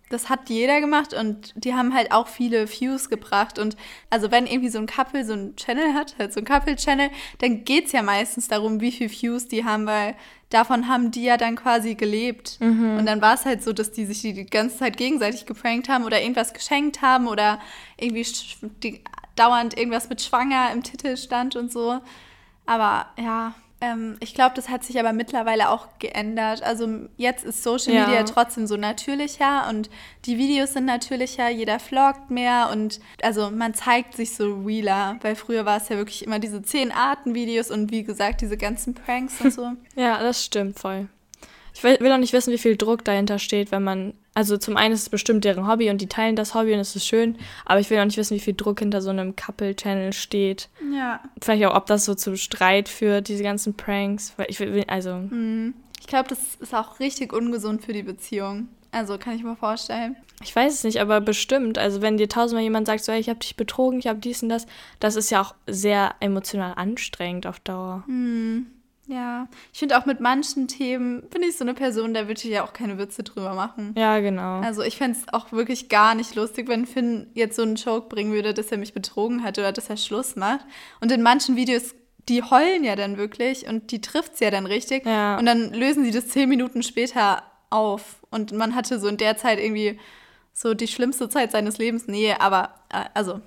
[0.09, 3.57] das hat jeder gemacht und die haben halt auch viele Views gebracht.
[3.57, 3.75] Und
[4.09, 7.63] also wenn irgendwie so ein Couple so einen Channel hat, halt so ein Couple-Channel, dann
[7.65, 10.15] geht's ja meistens darum, wie viel Views die haben, weil
[10.49, 12.57] davon haben die ja dann quasi gelebt.
[12.99, 15.89] Und dann war es halt so, dass die sich die, die ganze Zeit gegenseitig geprankt
[15.89, 17.59] haben oder irgendwas geschenkt haben oder
[17.97, 18.25] irgendwie
[18.83, 19.03] die,
[19.35, 21.99] dauernd irgendwas mit schwanger im Titel stand und so.
[22.65, 23.53] Aber ja,
[23.85, 26.63] ähm, ich glaube, das hat sich aber mittlerweile auch geändert.
[26.63, 28.07] Also jetzt ist Social Ja.
[28.07, 29.89] Media trotzdem so natürlicher und
[30.25, 35.35] die Videos sind natürlicher, jeder vloggt mehr und also man zeigt sich so realer, weil
[35.35, 38.93] früher war es ja wirklich immer diese zehn Arten Videos und wie gesagt diese ganzen
[38.93, 39.71] Pranks und so.
[39.95, 41.07] Ja, das stimmt voll.
[41.73, 44.13] Ich will, will auch nicht wissen, wie viel Druck dahinter steht, wenn man.
[44.35, 46.95] Also zum einen ist es bestimmt deren Hobby und die teilen das Hobby und es
[46.95, 50.13] ist schön, aber ich will auch nicht wissen, wie viel Druck hinter so einem Couple-Channel
[50.13, 50.69] steht.
[50.93, 51.21] ja.
[51.41, 54.33] Vielleicht auch, ob das so zu Streit führt, diese ganzen Pranks.
[54.49, 55.21] Ich will, also,
[56.01, 58.67] Ich glaube, das ist auch richtig ungesund für die Beziehung.
[58.91, 60.15] Also kann ich mir vorstellen.
[60.41, 61.77] ich weiß es nicht, aber bestimmt.
[61.77, 64.43] Also wenn dir tausendmal jemand sagt, so, hey, ich habe dich betrogen, ich habe dies
[64.43, 64.67] und das,
[64.99, 68.03] das ist ja auch sehr emotional anstrengend auf Dauer.
[69.07, 72.45] Ja, ich finde auch mit manchen Themen bin ich so eine Person, da würde ich
[72.45, 73.93] ja auch keine Witze drüber machen.
[73.97, 74.61] Ja, genau.
[74.61, 78.09] Also ich fände es auch wirklich gar nicht lustig, wenn Finn jetzt so einen Joke
[78.09, 80.65] bringen würde, dass er mich betrogen hat oder dass er Schluss macht.
[81.01, 81.93] Und in manchen Videos,
[82.27, 85.05] die heulen ja dann wirklich und die trifft's ja dann richtig.
[85.05, 85.37] Ja.
[85.37, 88.21] Und dann lösen sie das zehn Minuten später auf.
[88.31, 89.99] Und man hatte so in der Zeit irgendwie
[90.53, 92.07] so die schlimmste Zeit seines Lebens.
[92.07, 93.41] Nee, aber äh, also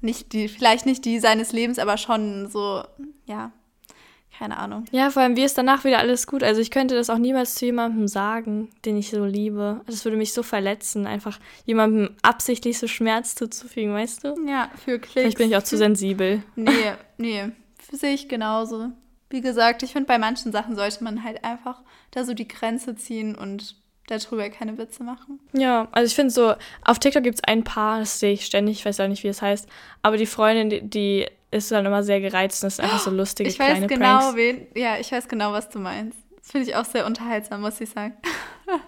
[0.00, 2.82] nicht die, vielleicht nicht die seines Lebens, aber schon so,
[3.26, 3.52] ja,
[4.36, 4.86] keine Ahnung.
[4.90, 6.42] Ja, vor allem, wie ist danach wieder alles gut?
[6.42, 9.80] Also ich könnte das auch niemals zu jemandem sagen, den ich so liebe.
[9.86, 14.34] Das würde mich so verletzen, einfach jemandem absichtlich so Schmerz zuzufügen, weißt du?
[14.48, 15.12] Ja, für Klicks.
[15.12, 16.42] Vielleicht bin ich auch zu sensibel.
[16.56, 17.50] Nee, nee,
[17.90, 18.90] sehe ich genauso.
[19.30, 22.94] Wie gesagt, ich finde, bei manchen Sachen sollte man halt einfach da so die Grenze
[22.96, 23.76] ziehen und
[24.06, 25.38] darüber keine Witze machen.
[25.52, 28.78] Ja, also ich finde so, auf TikTok gibt es ein Paar, das sehe ich ständig,
[28.80, 29.68] ich weiß auch nicht, wie es heißt,
[30.02, 33.10] aber die Freundin, die, die ist dann immer sehr gereizt und das ist einfach so
[33.10, 34.36] lustige Ich weiß kleine genau, Pranks.
[34.36, 36.18] wen, ja, ich weiß genau, was du meinst.
[36.40, 38.14] Das finde ich auch sehr unterhaltsam, muss ich sagen.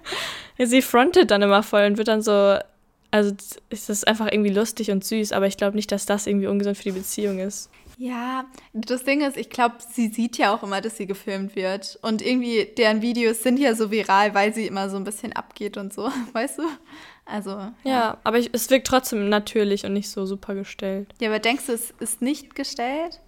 [0.57, 2.57] Ja, sie frontet dann immer voll und wird dann so,
[3.11, 3.35] Also
[3.71, 6.77] es ist einfach irgendwie lustig und süß, aber ich glaube nicht, dass das irgendwie ungesund
[6.77, 7.71] für die Beziehung ist.
[7.97, 11.99] Ja, das Ding ist, ich glaube, sie sieht ja auch immer, dass sie gefilmt wird.
[12.03, 15.77] Und irgendwie, deren Videos sind ja so viral, weil sie immer so ein bisschen abgeht
[15.77, 16.63] und so, weißt du?
[17.25, 17.51] Also.
[17.51, 21.09] Ja, ja aber ich, es wirkt trotzdem natürlich und nicht so super gestellt.
[21.21, 23.21] Ja, aber denkst du, es ist nicht gestellt?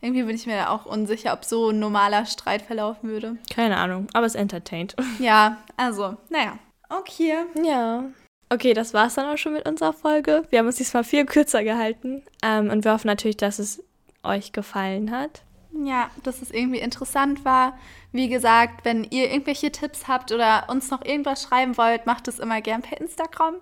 [0.00, 3.36] Irgendwie bin ich mir auch unsicher, ob so ein normaler Streit verlaufen würde.
[3.52, 4.94] Keine Ahnung, aber es entertaint.
[5.18, 6.58] Ja, also, naja.
[6.88, 7.34] Okay.
[7.64, 8.04] Ja.
[8.50, 10.44] Okay, das war's dann auch schon mit unserer Folge.
[10.48, 13.82] Wir haben uns diesmal viel kürzer gehalten ähm, und wir hoffen natürlich, dass es
[14.22, 15.42] euch gefallen hat.
[15.84, 17.78] Ja, dass es irgendwie interessant war.
[18.10, 22.38] Wie gesagt, wenn ihr irgendwelche Tipps habt oder uns noch irgendwas schreiben wollt, macht es
[22.38, 23.56] immer gern per Instagram.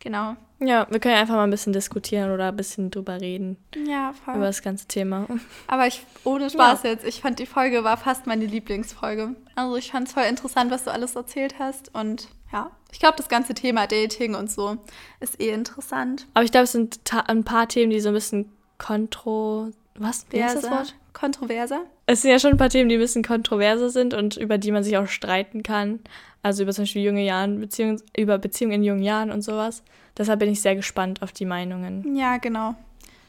[0.00, 0.36] Genau.
[0.60, 3.56] Ja, wir können einfach mal ein bisschen diskutieren oder ein bisschen drüber reden.
[3.86, 4.36] Ja, voll.
[4.36, 5.26] Über das ganze Thema.
[5.66, 6.90] Aber ich, ohne Spaß ja.
[6.90, 9.34] jetzt, ich fand die Folge war fast meine Lieblingsfolge.
[9.54, 11.94] Also ich fand es voll interessant, was du alles erzählt hast.
[11.94, 14.78] Und ja, ich glaube, das ganze Thema Dating und so
[15.20, 16.26] ist eh interessant.
[16.34, 19.70] Aber ich glaube, es sind ein paar Themen, die so ein bisschen kontro
[20.00, 20.26] was?
[20.30, 20.94] Wie heißt das Wort?
[21.12, 21.84] Kontroverser?
[22.06, 24.70] Es sind ja schon ein paar Themen, die ein bisschen kontroverser sind und über die
[24.72, 26.00] man sich auch streiten kann.
[26.42, 29.82] Also über zum Beispiel junge Jahren, Beziehungen, über Beziehungen in jungen Jahren und sowas.
[30.16, 32.16] Deshalb bin ich sehr gespannt auf die Meinungen.
[32.16, 32.74] Ja, genau.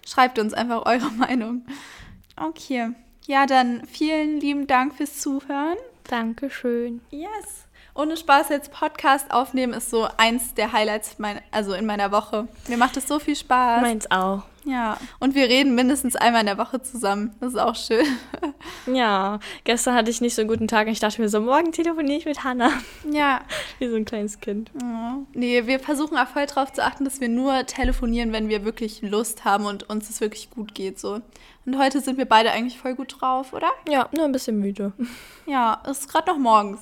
[0.05, 1.65] Schreibt uns einfach eure Meinung.
[2.35, 2.89] Okay.
[3.25, 5.77] Ja, dann vielen lieben Dank fürs Zuhören.
[6.05, 7.01] Dankeschön.
[7.11, 7.67] Yes.
[7.95, 12.47] Ohne Spaß jetzt Podcast aufnehmen ist so eins der Highlights mein, also in meiner Woche.
[12.67, 13.81] Mir macht es so viel Spaß.
[13.81, 14.43] Meins auch.
[14.65, 17.33] Ja, und wir reden mindestens einmal in der Woche zusammen.
[17.39, 18.05] Das ist auch schön.
[18.87, 21.71] Ja, gestern hatte ich nicht so einen guten Tag und ich dachte mir so, morgen
[21.71, 22.71] telefoniere ich mit Hannah.
[23.09, 23.41] Ja.
[23.79, 24.71] Wie so ein kleines Kind.
[24.81, 25.25] Oh.
[25.33, 29.01] Nee, wir versuchen auch voll darauf zu achten, dass wir nur telefonieren, wenn wir wirklich
[29.01, 30.99] Lust haben und uns es wirklich gut geht.
[30.99, 31.21] So.
[31.69, 33.69] Und heute sind wir beide eigentlich voll gut drauf, oder?
[33.87, 34.91] Ja, nur ein bisschen müde.
[35.45, 36.79] Ja, es ist gerade noch morgens.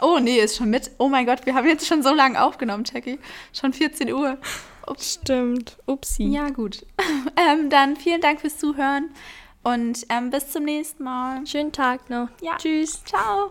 [0.00, 0.92] Oh, nee, ist schon mit.
[0.98, 3.18] Oh mein Gott, wir haben jetzt schon so lange aufgenommen, Jackie.
[3.52, 4.38] Schon 14 Uhr.
[4.86, 5.14] Ups.
[5.14, 5.76] Stimmt.
[5.86, 6.22] Upsi.
[6.22, 6.86] Ja, gut.
[7.36, 9.10] ähm, dann vielen Dank fürs Zuhören
[9.64, 11.44] und ähm, bis zum nächsten Mal.
[11.48, 12.28] Schönen Tag noch.
[12.40, 12.56] Ja.
[12.58, 13.02] Tschüss.
[13.04, 13.50] Ciao.